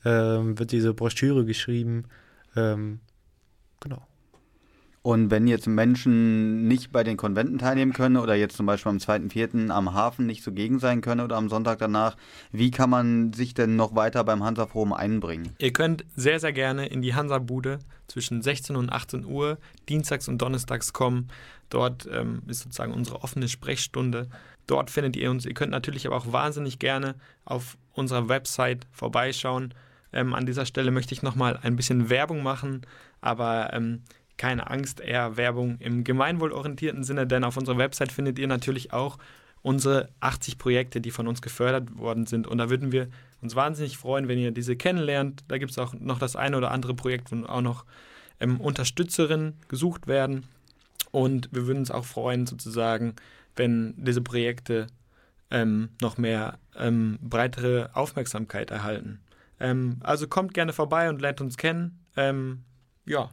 ähm, 0.05 0.59
wird 0.59 0.73
diese 0.73 0.93
Broschüre 0.93 1.45
geschrieben. 1.45 2.07
Genau. 3.89 4.03
Und 5.03 5.31
wenn 5.31 5.47
jetzt 5.47 5.69
Menschen 5.69 6.67
nicht 6.67 6.91
bei 6.91 7.05
den 7.05 7.17
Konventen 7.17 7.59
teilnehmen 7.59 7.93
können 7.93 8.17
oder 8.17 8.35
jetzt 8.35 8.57
zum 8.57 8.67
Beispiel 8.67 8.91
am 8.91 8.97
2.4. 8.97 9.71
am 9.71 9.95
Hafen 9.95 10.27
nicht 10.27 10.43
zugegen 10.43 10.81
sein 10.81 11.01
können 11.01 11.21
oder 11.21 11.37
am 11.37 11.49
Sonntag 11.49 11.79
danach, 11.79 12.17
wie 12.51 12.73
kann 12.73 12.91
man 12.91 13.33
sich 13.33 13.55
denn 13.55 13.77
noch 13.77 13.95
weiter 13.95 14.25
beim 14.25 14.43
Hansa-Forum 14.43 14.93
einbringen? 14.93 15.55
Ihr 15.61 15.73
könnt 15.73 16.05
sehr, 16.17 16.41
sehr 16.41 16.53
gerne 16.53 16.87
in 16.87 17.03
die 17.03 17.15
Hansa-Bude 17.15 17.79
zwischen 18.09 18.43
16 18.43 18.75
und 18.75 18.91
18 18.91 19.25
Uhr 19.25 19.59
dienstags 19.89 20.27
und 20.27 20.43
donnerstags 20.43 20.93
kommen. 20.93 21.29
Dort 21.71 22.09
ähm, 22.13 22.43
ist 22.49 22.65
sozusagen 22.65 22.93
unsere 22.93 23.23
offene 23.23 23.47
Sprechstunde. 23.47 24.27
Dort 24.67 24.91
findet 24.91 25.15
ihr 25.15 25.31
uns. 25.31 25.47
Ihr 25.47 25.55
könnt 25.55 25.71
natürlich 25.71 26.09
aber 26.09 26.17
auch 26.17 26.33
wahnsinnig 26.33 26.81
gerne 26.81 27.15
auf 27.45 27.79
unserer 27.93 28.29
Website 28.29 28.89
vorbeischauen. 28.91 29.73
Ähm, 30.17 30.35
an 30.35 30.47
dieser 30.47 30.65
Stelle 30.65 30.91
möchte 30.91 31.13
ich 31.13 31.23
nochmal 31.23 31.59
ein 31.63 31.77
bisschen 31.77 32.09
Werbung 32.09 32.43
machen, 32.43 32.81
aber 33.21 33.73
ähm, 33.75 34.03
keine 34.39 34.71
Angst, 34.71 35.01
eher 35.01 35.37
Werbung 35.37 35.77
im 35.79 36.05
gemeinwohlorientierten 36.05 37.05
Sinne, 37.05 37.27
denn 37.27 37.45
auf 37.45 37.59
unserer 37.59 37.77
Website 37.77 38.13
findet 38.13 38.39
ihr 38.39 38.47
natürlich 38.47 38.95
auch 38.95 39.19
unsere 39.61 40.09
80 40.21 40.57
Projekte, 40.57 41.01
die 41.03 41.11
von 41.11 41.29
uns 41.29 41.43
gefördert 41.43 41.99
worden 41.99 42.25
sind. 42.25 42.47
Und 42.47 42.59
da 42.59 42.71
würden 42.71 42.93
wir 42.93 43.09
uns 43.43 43.55
wahnsinnig 43.57 43.99
freuen, 43.99 44.27
wenn 44.27 44.39
ihr 44.39 44.53
diese 44.53 44.75
kennenlernt. 44.75 45.45
Da 45.49 45.59
gibt 45.59 45.73
es 45.73 45.79
auch 45.79 45.93
noch 45.93 46.19
das 46.19 46.35
eine 46.35 46.57
oder 46.57 46.71
andere 46.71 46.95
Projekt, 46.95 47.31
wo 47.31 47.45
auch 47.45 47.61
noch 47.61 47.85
ähm, 48.41 48.61
Unterstützerinnen 48.61 49.55
gesucht 49.69 50.07
werden. 50.07 50.45
Und 51.11 51.51
wir 51.53 51.67
würden 51.67 51.81
uns 51.81 51.91
auch 51.91 52.05
freuen, 52.05 52.47
sozusagen, 52.47 53.17
wenn 53.55 53.95
diese 53.97 54.23
Projekte 54.23 54.87
ähm, 55.51 55.91
noch 56.01 56.17
mehr 56.17 56.59
ähm, 56.77 57.19
breitere 57.21 57.91
Aufmerksamkeit 57.93 58.71
erhalten. 58.71 59.21
Ähm, 59.61 59.99
also 60.03 60.29
kommt 60.29 60.55
gerne 60.55 60.73
vorbei 60.73 61.09
und 61.09 61.21
lernt 61.21 61.41
uns 61.41 61.57
kennen. 61.57 62.05
Ähm, 62.17 62.65
ja. 63.07 63.31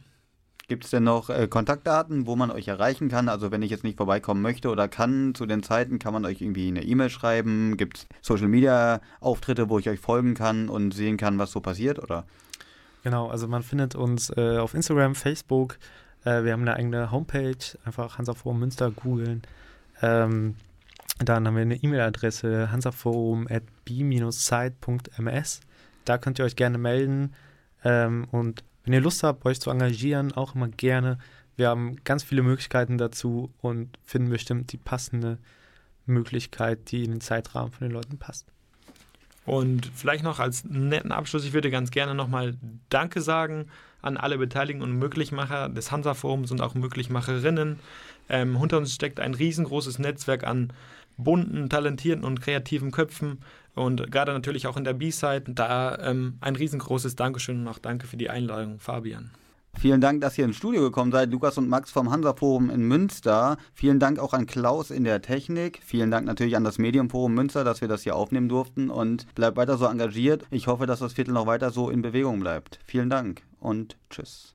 Gibt 0.66 0.84
es 0.84 0.90
denn 0.90 1.04
noch 1.04 1.28
äh, 1.28 1.46
Kontaktdaten, 1.46 2.26
wo 2.26 2.36
man 2.36 2.50
euch 2.50 2.68
erreichen 2.68 3.10
kann? 3.10 3.28
Also 3.28 3.50
wenn 3.50 3.60
ich 3.60 3.70
jetzt 3.70 3.84
nicht 3.84 3.98
vorbeikommen 3.98 4.40
möchte 4.40 4.70
oder 4.70 4.88
kann 4.88 5.34
zu 5.34 5.44
den 5.44 5.62
Zeiten, 5.62 5.98
kann 5.98 6.14
man 6.14 6.24
euch 6.24 6.40
irgendwie 6.40 6.68
eine 6.68 6.82
E-Mail 6.82 7.10
schreiben? 7.10 7.76
Gibt 7.76 7.98
es 7.98 8.06
Social-Media-Auftritte, 8.22 9.68
wo 9.68 9.78
ich 9.78 9.90
euch 9.90 10.00
folgen 10.00 10.32
kann 10.34 10.70
und 10.70 10.94
sehen 10.94 11.18
kann, 11.18 11.38
was 11.38 11.52
so 11.52 11.60
passiert? 11.60 11.98
Oder? 11.98 12.24
Genau, 13.02 13.28
also 13.28 13.46
man 13.46 13.62
findet 13.62 13.94
uns 13.94 14.30
äh, 14.30 14.56
auf 14.56 14.72
Instagram, 14.72 15.14
Facebook. 15.14 15.76
Äh, 16.24 16.44
wir 16.44 16.52
haben 16.52 16.62
eine 16.62 16.76
eigene 16.76 17.10
Homepage, 17.10 17.58
einfach 17.84 18.16
Hansaforum 18.16 18.58
Münster 18.58 18.90
googeln. 18.90 19.42
Ähm, 20.00 20.54
dann 21.18 21.46
haben 21.46 21.56
wir 21.56 21.62
eine 21.62 21.76
E-Mail-Adresse 21.76 22.72
hansaforum.b-site.ms. 22.72 25.60
Da 26.04 26.18
könnt 26.18 26.38
ihr 26.38 26.44
euch 26.44 26.56
gerne 26.56 26.78
melden. 26.78 27.34
Ähm, 27.84 28.26
und 28.30 28.64
wenn 28.84 28.92
ihr 28.92 29.00
Lust 29.00 29.22
habt, 29.22 29.44
euch 29.46 29.60
zu 29.60 29.70
engagieren, 29.70 30.32
auch 30.32 30.54
immer 30.54 30.68
gerne. 30.68 31.18
Wir 31.56 31.68
haben 31.68 31.96
ganz 32.04 32.22
viele 32.22 32.42
Möglichkeiten 32.42 32.98
dazu 32.98 33.50
und 33.60 33.96
finden 34.04 34.30
bestimmt 34.30 34.72
die 34.72 34.76
passende 34.76 35.38
Möglichkeit, 36.06 36.90
die 36.90 37.04
in 37.04 37.12
den 37.12 37.20
Zeitrahmen 37.20 37.72
von 37.72 37.86
den 37.86 37.92
Leuten 37.92 38.18
passt. 38.18 38.46
Und 39.46 39.90
vielleicht 39.94 40.24
noch 40.24 40.40
als 40.40 40.64
netten 40.64 41.12
Abschluss, 41.12 41.44
ich 41.44 41.52
würde 41.52 41.70
ganz 41.70 41.90
gerne 41.90 42.14
nochmal 42.14 42.54
Danke 42.88 43.20
sagen 43.20 43.66
an 44.00 44.16
alle 44.16 44.38
Beteiligten 44.38 44.82
und 44.82 44.98
Möglichmacher 44.98 45.68
des 45.68 45.90
Hansa-Forums 45.90 46.50
und 46.50 46.60
auch 46.60 46.74
Möglichmacherinnen. 46.74 47.78
Ähm, 48.28 48.58
hinter 48.58 48.78
uns 48.78 48.94
steckt 48.94 49.20
ein 49.20 49.34
riesengroßes 49.34 49.98
Netzwerk 49.98 50.44
an 50.44 50.72
bunten, 51.16 51.68
talentierten 51.68 52.24
und 52.24 52.40
kreativen 52.40 52.90
Köpfen 52.90 53.40
und 53.74 54.10
gerade 54.10 54.32
natürlich 54.32 54.66
auch 54.66 54.76
in 54.76 54.84
der 54.84 54.94
B-Side. 54.94 55.44
Da 55.48 55.98
ähm, 55.98 56.38
ein 56.40 56.56
riesengroßes 56.56 57.16
Dankeschön 57.16 57.60
und 57.60 57.68
auch 57.68 57.78
danke 57.78 58.06
für 58.06 58.16
die 58.16 58.30
Einladung, 58.30 58.78
Fabian. 58.78 59.30
Vielen 59.76 60.00
Dank, 60.00 60.20
dass 60.20 60.38
ihr 60.38 60.44
ins 60.44 60.56
Studio 60.56 60.82
gekommen 60.82 61.12
seid, 61.12 61.30
Lukas 61.30 61.58
und 61.58 61.68
Max 61.68 61.90
vom 61.90 62.10
Hansa-Forum 62.10 62.70
in 62.70 62.86
Münster. 62.86 63.56
Vielen 63.74 63.98
Dank 63.98 64.18
auch 64.18 64.32
an 64.32 64.46
Klaus 64.46 64.90
in 64.90 65.04
der 65.04 65.20
Technik. 65.20 65.80
Vielen 65.84 66.10
Dank 66.10 66.26
natürlich 66.26 66.56
an 66.56 66.64
das 66.64 66.78
Medienforum 66.78 67.34
Münster, 67.34 67.64
dass 67.64 67.80
wir 67.80 67.88
das 67.88 68.02
hier 68.02 68.16
aufnehmen 68.16 68.48
durften. 68.48 68.88
Und 68.88 69.32
bleibt 69.34 69.56
weiter 69.56 69.76
so 69.76 69.86
engagiert. 69.86 70.46
Ich 70.50 70.68
hoffe, 70.68 70.86
dass 70.86 71.00
das 71.00 71.12
Viertel 71.12 71.34
noch 71.34 71.46
weiter 71.46 71.70
so 71.70 71.90
in 71.90 72.02
Bewegung 72.02 72.40
bleibt. 72.40 72.78
Vielen 72.86 73.10
Dank 73.10 73.42
und 73.58 73.96
tschüss. 74.10 74.54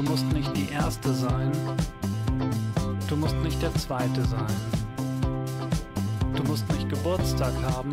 Du 0.00 0.02
musst 0.02 0.32
nicht 0.32 0.56
die 0.56 0.72
Erste 0.72 1.12
sein. 1.12 1.52
Du 3.06 3.16
musst 3.16 3.34
nicht 3.42 3.60
der 3.60 3.74
Zweite 3.74 4.24
sein. 4.24 4.46
Du 6.34 6.42
musst 6.44 6.66
nicht 6.72 6.88
Geburtstag 6.88 7.52
haben. 7.74 7.92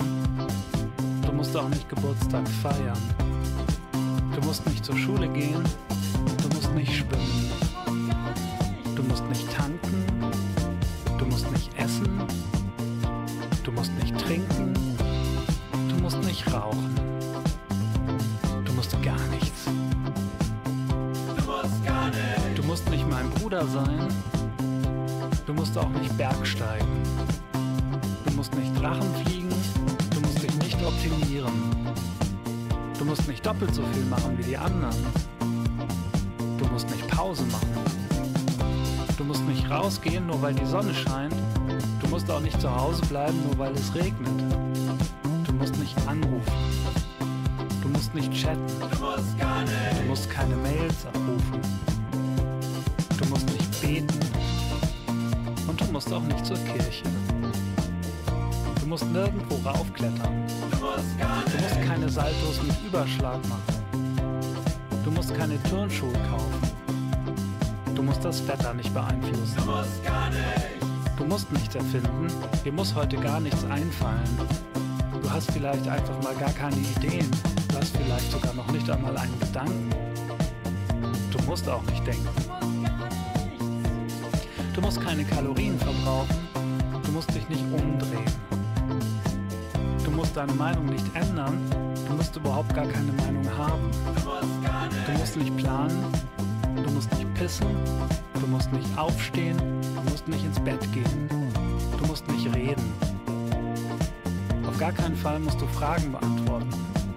Du 1.22 1.34
musst 1.34 1.58
auch 1.58 1.68
nicht 1.68 1.90
Geburtstag 1.90 2.48
feiern. 2.48 2.98
Du 4.34 4.48
musst 4.48 4.66
nicht 4.68 4.86
zur 4.86 4.98
Schule 4.98 5.28
gehen. 5.28 5.62
Du 6.42 6.56
musst 6.56 6.72
nicht 6.76 6.96
schwimmen. 6.96 7.67
Bergsteigen. 26.18 26.88
Du 28.26 28.34
musst 28.34 28.54
nicht 28.56 28.74
Drachen 28.82 29.08
fliegen. 29.24 29.50
Du 30.10 30.20
musst 30.22 30.42
dich 30.42 30.56
nicht 30.58 30.84
optimieren. 30.84 31.54
Du 32.98 33.06
musst 33.06 33.28
nicht 33.28 33.46
doppelt 33.46 33.76
so 33.76 33.84
viel 33.94 34.04
machen 34.06 34.36
wie 34.38 34.44
die 34.44 34.58
anderen. 34.58 34.96
Du 36.58 36.66
musst 36.74 36.90
nicht 36.90 37.08
Pause 37.08 37.44
machen. 37.52 37.70
Du 39.18 39.24
musst 39.24 39.44
nicht 39.44 39.70
rausgehen, 39.70 40.26
nur 40.26 40.42
weil 40.42 40.56
die 40.56 40.66
Sonne 40.66 40.94
scheint. 40.94 41.36
Du 42.02 42.08
musst 42.08 42.30
auch 42.32 42.40
nicht 42.40 42.60
zu 42.60 42.76
Hause 42.76 43.06
bleiben, 43.06 43.38
nur 43.46 43.58
weil 43.60 43.74
es 43.74 43.94
regnet. 43.94 44.44
Du 45.46 45.54
musst 45.54 45.78
nicht 45.78 45.96
anrufen. 46.08 46.54
Du 47.84 47.90
musst 47.90 48.16
nicht 48.16 48.34
chatten. 48.34 48.66
Du 48.80 50.08
musst 50.08 50.30
keine 50.32 50.56
Mails 50.56 51.06
abrufen. 51.06 51.17
Musst 56.08 56.14
auch 56.14 56.28
nicht 56.28 56.46
zur 56.46 56.58
Kirche. 56.58 57.04
Du 58.80 58.88
musst 58.88 59.06
nirgendwo 59.12 59.56
raufklettern. 59.68 60.46
Du 60.72 61.58
musst 61.62 61.82
keine 61.86 62.08
Saltos 62.08 62.62
mit 62.64 62.76
Überschlag 62.86 63.40
machen. 63.50 64.54
Du 65.04 65.12
musst 65.12 65.36
keine 65.36 65.62
Turnschuhe 65.64 66.14
kaufen. 66.32 66.62
Du 67.94 68.04
musst 68.04 68.24
das 68.24 68.48
Wetter 68.48 68.74
nicht 68.74 68.94
beeinflussen. 68.94 69.58
Du 71.18 71.26
musst 71.26 71.52
nichts 71.52 71.76
erfinden. 71.76 72.28
Dir 72.64 72.72
muss 72.72 72.96
heute 72.96 73.18
gar 73.18 73.42
nichts 73.42 73.66
einfallen. 73.66 74.38
Du 75.22 75.30
hast 75.30 75.52
vielleicht 75.52 75.88
einfach 75.90 76.24
mal 76.24 76.36
gar 76.36 76.52
keine 76.52 76.78
Ideen. 76.78 77.30
Du 77.68 77.78
hast 77.78 77.98
vielleicht 77.98 78.32
sogar 78.32 78.54
noch 78.54 78.72
nicht 78.72 78.90
einmal 78.90 79.18
einen 79.18 79.38
Gedanken. 79.42 79.90
Du 81.32 81.44
musst 81.44 81.68
auch 81.68 81.84
nicht 81.84 82.08
denken. 82.08 82.77
Du 84.88 84.94
musst 84.94 85.06
keine 85.06 85.26
Kalorien 85.26 85.78
verbrauchen. 85.78 86.48
Du 87.04 87.12
musst 87.12 87.36
dich 87.36 87.50
nicht 87.50 87.62
umdrehen. 87.74 88.24
Du 90.06 90.12
musst 90.12 90.38
deine 90.38 90.54
Meinung 90.54 90.86
nicht 90.86 91.04
ändern. 91.14 91.60
Du 92.08 92.14
musst 92.14 92.34
überhaupt 92.38 92.74
gar 92.74 92.86
keine 92.86 93.12
Meinung 93.12 93.46
haben. 93.58 93.92
Du 95.06 95.12
musst 95.20 95.36
nicht 95.36 95.58
planen. 95.58 96.06
Du 96.74 96.90
musst 96.92 97.12
nicht 97.18 97.34
pissen. 97.34 97.68
Du 98.40 98.48
musst 98.48 98.72
nicht 98.72 98.88
aufstehen. 98.98 99.58
Du 99.58 100.10
musst 100.10 100.26
nicht 100.26 100.46
ins 100.46 100.60
Bett 100.62 100.82
gehen. 100.94 101.52
Du 102.00 102.06
musst 102.06 102.26
nicht 102.30 102.56
reden. 102.56 102.94
Auf 104.66 104.78
gar 104.78 104.94
keinen 104.94 105.18
Fall 105.18 105.38
musst 105.40 105.60
du 105.60 105.68
Fragen 105.68 106.14
beantworten. 106.14 106.70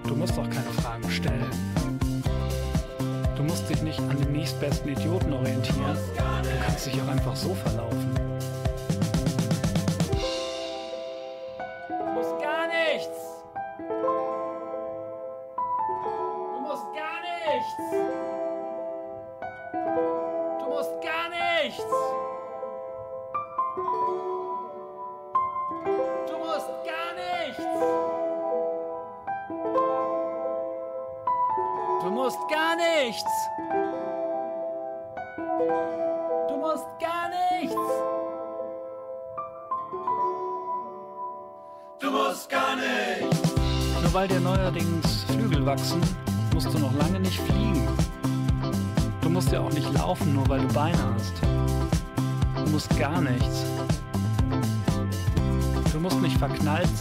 Du 0.05 0.15
musst 0.17 0.37
auch 0.37 0.49
keine 0.49 0.71
Fragen 0.81 1.09
stellen. 1.09 1.70
Dich 3.71 3.83
nicht 3.83 3.99
an 4.01 4.17
den 4.17 4.33
nächstbesten 4.33 4.91
Idioten 4.91 5.31
orientieren. 5.31 5.95
Du 6.17 6.65
kannst 6.65 6.87
dich 6.87 7.01
auch 7.01 7.07
einfach 7.07 7.37
so 7.37 7.55
verlaufen. 7.55 8.10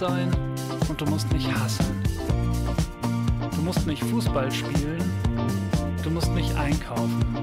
Sein 0.00 0.30
und 0.88 0.98
du 0.98 1.04
musst 1.04 1.30
nicht 1.30 1.46
hassen. 1.54 1.84
Du 3.54 3.60
musst 3.60 3.86
nicht 3.86 4.02
Fußball 4.02 4.50
spielen. 4.50 5.04
Du 6.02 6.08
musst 6.08 6.32
nicht 6.32 6.56
einkaufen. 6.56 7.39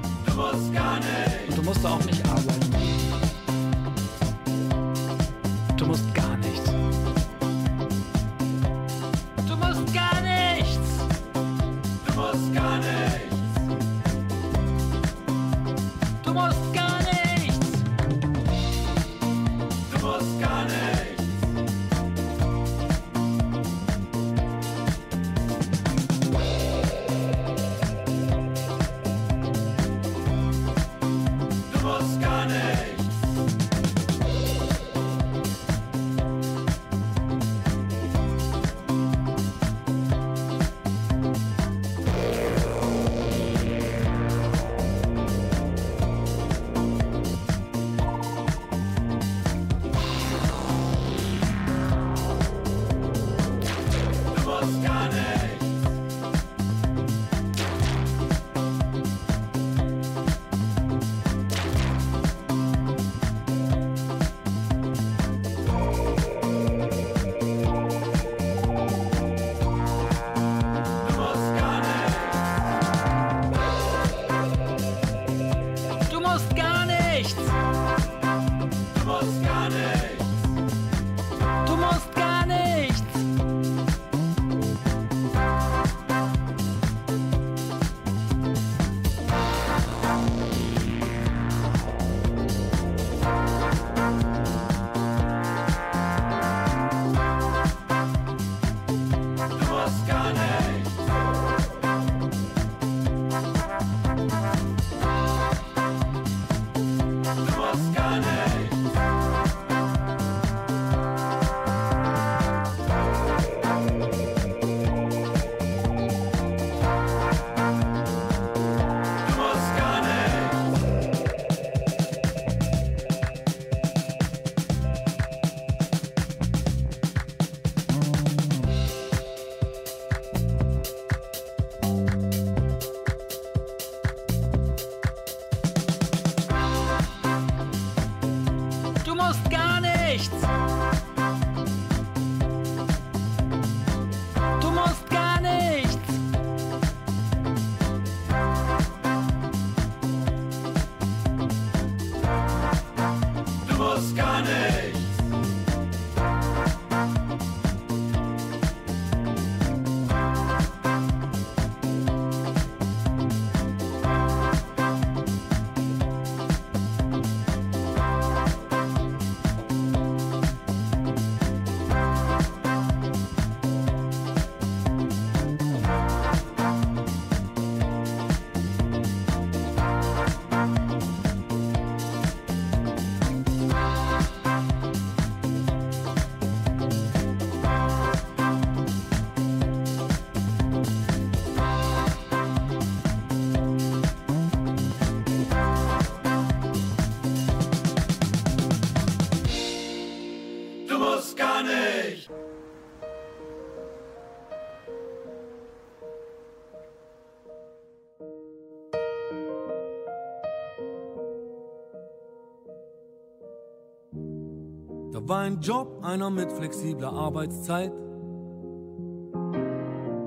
Ein 215.30 215.60
Job, 215.60 216.00
einer 216.02 216.30
mit 216.30 216.50
flexibler 216.50 217.12
Arbeitszeit. 217.12 217.92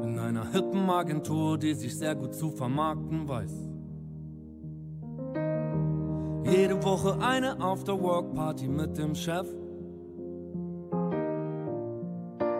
In 0.04 0.20
einer 0.20 0.52
hippen 0.52 0.88
Agentur, 0.89 1.58
die 1.58 1.74
sich 1.74 1.97
sehr 1.97 2.14
gut 2.14 2.36
zu 2.36 2.52
vermarkten 2.52 3.28
weiß. 3.28 3.68
Jede 6.45 6.84
Woche 6.84 7.18
eine 7.20 7.60
After-Work-Party 7.60 8.68
mit 8.68 8.95
dem 8.97 9.16
Chef. 9.16 9.47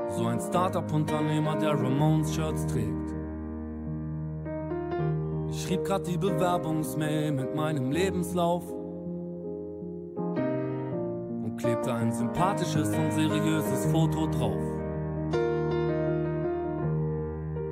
So 0.10 0.26
ein 0.26 0.39
Startup-Unternehmer, 0.39 1.58
der 1.58 1.74
Ramones-Shirts 1.74 2.66
trägt. 2.66 3.14
Ich 5.52 5.62
schrieb 5.64 5.84
grad 5.86 6.08
die 6.08 6.18
Bewerbungsmail 6.18 7.34
mit 7.34 7.56
meinem 7.56 7.92
Lebenslauf 7.92 8.80
ein 11.96 12.12
sympathisches 12.12 12.89
und 12.96 13.12
seriöses 13.12 13.86
Foto 13.88 14.28
drauf. 14.28 14.62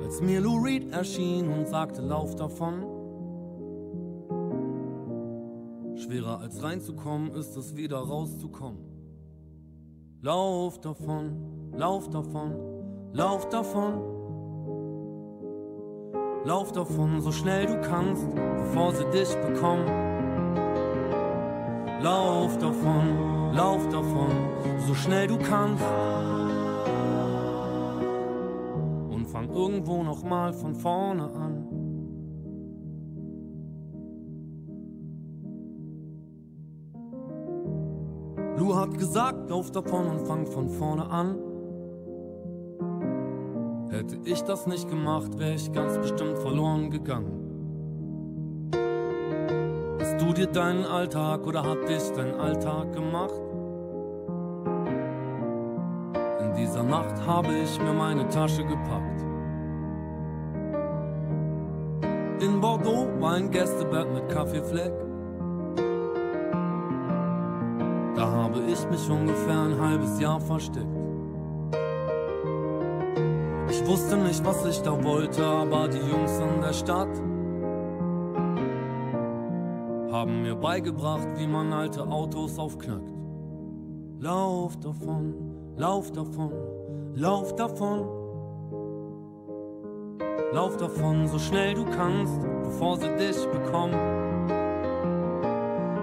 Als 0.02 0.20
mir 0.20 0.40
Lou 0.40 0.58
Reed 0.58 0.92
erschien 0.92 1.48
und 1.52 1.68
sagte, 1.68 2.02
lauf 2.02 2.34
davon. 2.34 2.84
Schwerer 5.96 6.40
als 6.40 6.62
reinzukommen 6.62 7.32
ist 7.34 7.56
es 7.56 7.76
wieder 7.76 7.98
rauszukommen. 7.98 8.80
Lauf 10.22 10.80
davon, 10.80 11.72
lauf 11.76 12.10
davon, 12.10 12.54
lauf 13.12 13.48
davon. 13.48 14.02
Lauf 16.44 16.72
davon, 16.72 17.20
so 17.20 17.32
schnell 17.32 17.66
du 17.66 17.80
kannst, 17.82 18.26
bevor 18.34 18.92
sie 18.94 19.04
dich 19.10 19.34
bekommen. 19.36 20.09
Lauf 22.02 22.56
davon, 22.56 23.52
lauf 23.54 23.86
davon, 23.90 24.30
so 24.86 24.94
schnell 24.94 25.26
du 25.26 25.36
kannst. 25.36 25.84
Und 29.10 29.26
fang 29.26 29.50
irgendwo 29.50 30.02
nochmal 30.02 30.54
von 30.54 30.74
vorne 30.74 31.24
an. 31.24 31.66
Lu 38.56 38.74
hat 38.74 38.96
gesagt, 38.96 39.50
lauf 39.50 39.70
davon 39.70 40.06
und 40.06 40.20
fang 40.26 40.46
von 40.46 40.70
vorne 40.70 41.04
an. 41.10 41.36
Hätte 43.90 44.16
ich 44.24 44.42
das 44.42 44.66
nicht 44.66 44.88
gemacht, 44.88 45.38
wäre 45.38 45.54
ich 45.54 45.70
ganz 45.72 45.98
bestimmt 45.98 46.38
verloren 46.38 46.90
gegangen. 46.90 47.49
Dir 50.40 50.46
deinen 50.46 50.86
Alltag 50.86 51.46
oder 51.46 51.62
hat 51.62 51.86
dich 51.86 52.02
dein 52.16 52.34
Alltag 52.40 52.94
gemacht? 52.94 53.42
In 56.40 56.54
dieser 56.54 56.82
Nacht 56.82 57.14
habe 57.26 57.52
ich 57.52 57.78
mir 57.78 57.92
meine 57.92 58.26
Tasche 58.26 58.64
gepackt. 58.64 59.20
In 62.42 62.58
Bordeaux 62.58 63.06
war 63.20 63.34
ein 63.34 63.50
Gästebett 63.50 64.10
mit 64.14 64.30
Kaffeefleck. 64.30 64.92
Da 68.16 68.26
habe 68.26 68.60
ich 68.60 68.88
mich 68.88 69.10
ungefähr 69.10 69.60
ein 69.60 69.78
halbes 69.78 70.18
Jahr 70.18 70.40
versteckt. 70.40 70.86
Ich 73.68 73.86
wusste 73.86 74.16
nicht, 74.16 74.42
was 74.42 74.64
ich 74.64 74.80
da 74.80 75.04
wollte, 75.04 75.44
aber 75.44 75.88
die 75.88 75.98
Jungs 75.98 76.38
in 76.38 76.62
der 76.62 76.72
Stadt 76.72 77.29
haben 80.10 80.42
mir 80.42 80.54
beigebracht, 80.54 81.28
wie 81.36 81.46
man 81.46 81.72
alte 81.72 82.02
Autos 82.02 82.58
aufknackt. 82.58 83.12
Lauf 84.18 84.76
davon, 84.78 85.34
lauf 85.76 86.10
davon, 86.12 86.52
lauf 87.14 87.54
davon. 87.56 88.06
Lauf 90.52 90.76
davon, 90.78 91.28
so 91.28 91.38
schnell 91.38 91.74
du 91.74 91.84
kannst, 91.84 92.40
bevor 92.64 92.96
sie 92.96 93.08
dich 93.16 93.46
bekommen. 93.46 93.94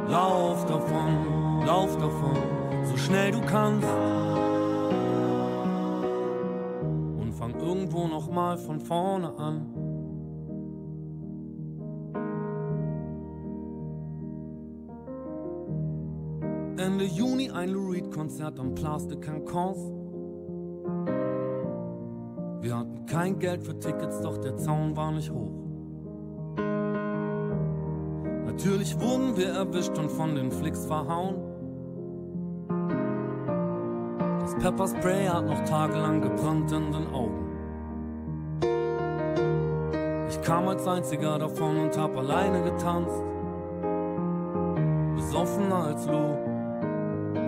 Lauf 0.10 0.66
davon, 0.66 1.66
lauf 1.66 1.98
davon, 1.98 2.38
so 2.86 2.96
schnell 2.96 3.32
du 3.32 3.42
kannst. 3.42 3.88
Und 7.20 7.34
fang 7.34 7.60
irgendwo 7.60 8.08
nochmal 8.08 8.58
von 8.58 8.80
vorne 8.80 9.38
an. 9.38 9.87
Juni 17.08 17.50
ein 17.50 17.70
Lou 17.70 17.92
Reed 17.92 18.12
Konzert 18.12 18.60
am 18.60 18.76
Place 18.76 19.08
de 19.08 19.20
Cancans. 19.20 19.78
Wir 22.62 22.78
hatten 22.78 23.06
kein 23.06 23.40
Geld 23.40 23.64
für 23.64 23.80
Tickets, 23.80 24.22
doch 24.22 24.38
der 24.38 24.58
Zaun 24.58 24.96
war 24.96 25.12
nicht 25.12 25.32
hoch. 25.32 25.52
Natürlich 28.46 29.00
wurden 29.00 29.38
wir 29.38 29.50
erwischt 29.50 29.98
und 29.98 30.12
von 30.12 30.36
den 30.36 30.52
Flicks 30.52 30.86
verhauen. 30.86 31.36
Das 34.42 34.56
Pepperspray 34.56 35.28
hat 35.28 35.46
noch 35.46 35.64
tagelang 35.66 36.22
gebrannt 36.22 36.72
in 36.72 36.92
den 36.92 37.08
Augen. 37.14 37.48
Ich 40.30 40.42
kam 40.42 40.68
als 40.68 40.88
einziger 40.88 41.38
davon 41.38 41.78
und 41.78 41.98
hab 41.98 42.18
alleine 42.18 42.64
getanzt. 42.64 43.24
Besoffener 45.16 45.84
als 45.84 46.06
Lou, 46.08 46.36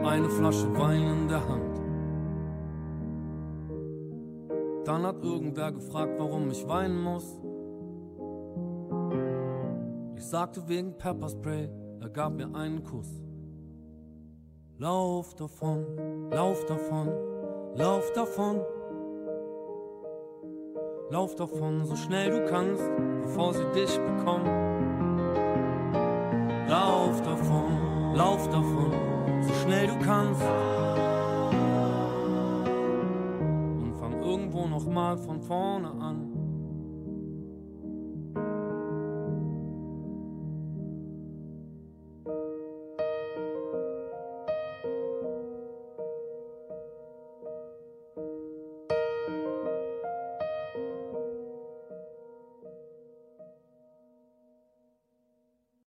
eine 0.10 0.30
Flasche 0.30 0.76
Wein 0.76 1.04
in 1.04 1.28
der 1.28 1.48
Hand. 1.48 1.80
Dann 4.86 5.04
hat 5.06 5.24
irgendwer 5.24 5.72
gefragt, 5.72 6.16
warum 6.18 6.50
ich 6.50 6.68
weinen 6.68 7.00
muss. 7.04 7.40
Ich 10.16 10.26
sagte 10.26 10.68
wegen 10.68 10.98
Pepperspray, 10.98 11.70
er 12.02 12.10
gab 12.10 12.34
mir 12.34 12.54
einen 12.56 12.84
Kuss. 12.84 13.24
Lauf 14.80 15.36
davon, 15.36 15.86
lauf 16.32 16.66
davon, 16.66 17.10
lauf 17.76 18.12
davon. 18.14 18.62
Lauf 21.12 21.36
davon, 21.36 21.86
so 21.86 21.96
schnell 21.96 22.30
du 22.30 22.46
kannst, 22.50 22.84
bevor 23.24 23.54
sie 23.54 23.66
dich 23.74 23.98
bekommen. 23.98 24.46
Lauf 26.68 27.22
davon, 27.22 28.14
lauf 28.14 28.48
davon, 28.50 28.92
so 29.42 29.54
schnell 29.64 29.88
du 29.88 30.00
kannst. 30.00 30.42
Und 33.82 33.94
fang 34.00 34.22
irgendwo 34.22 34.68
nochmal 34.68 35.18
von 35.18 35.42
vorne 35.42 35.90
an. 35.90 36.29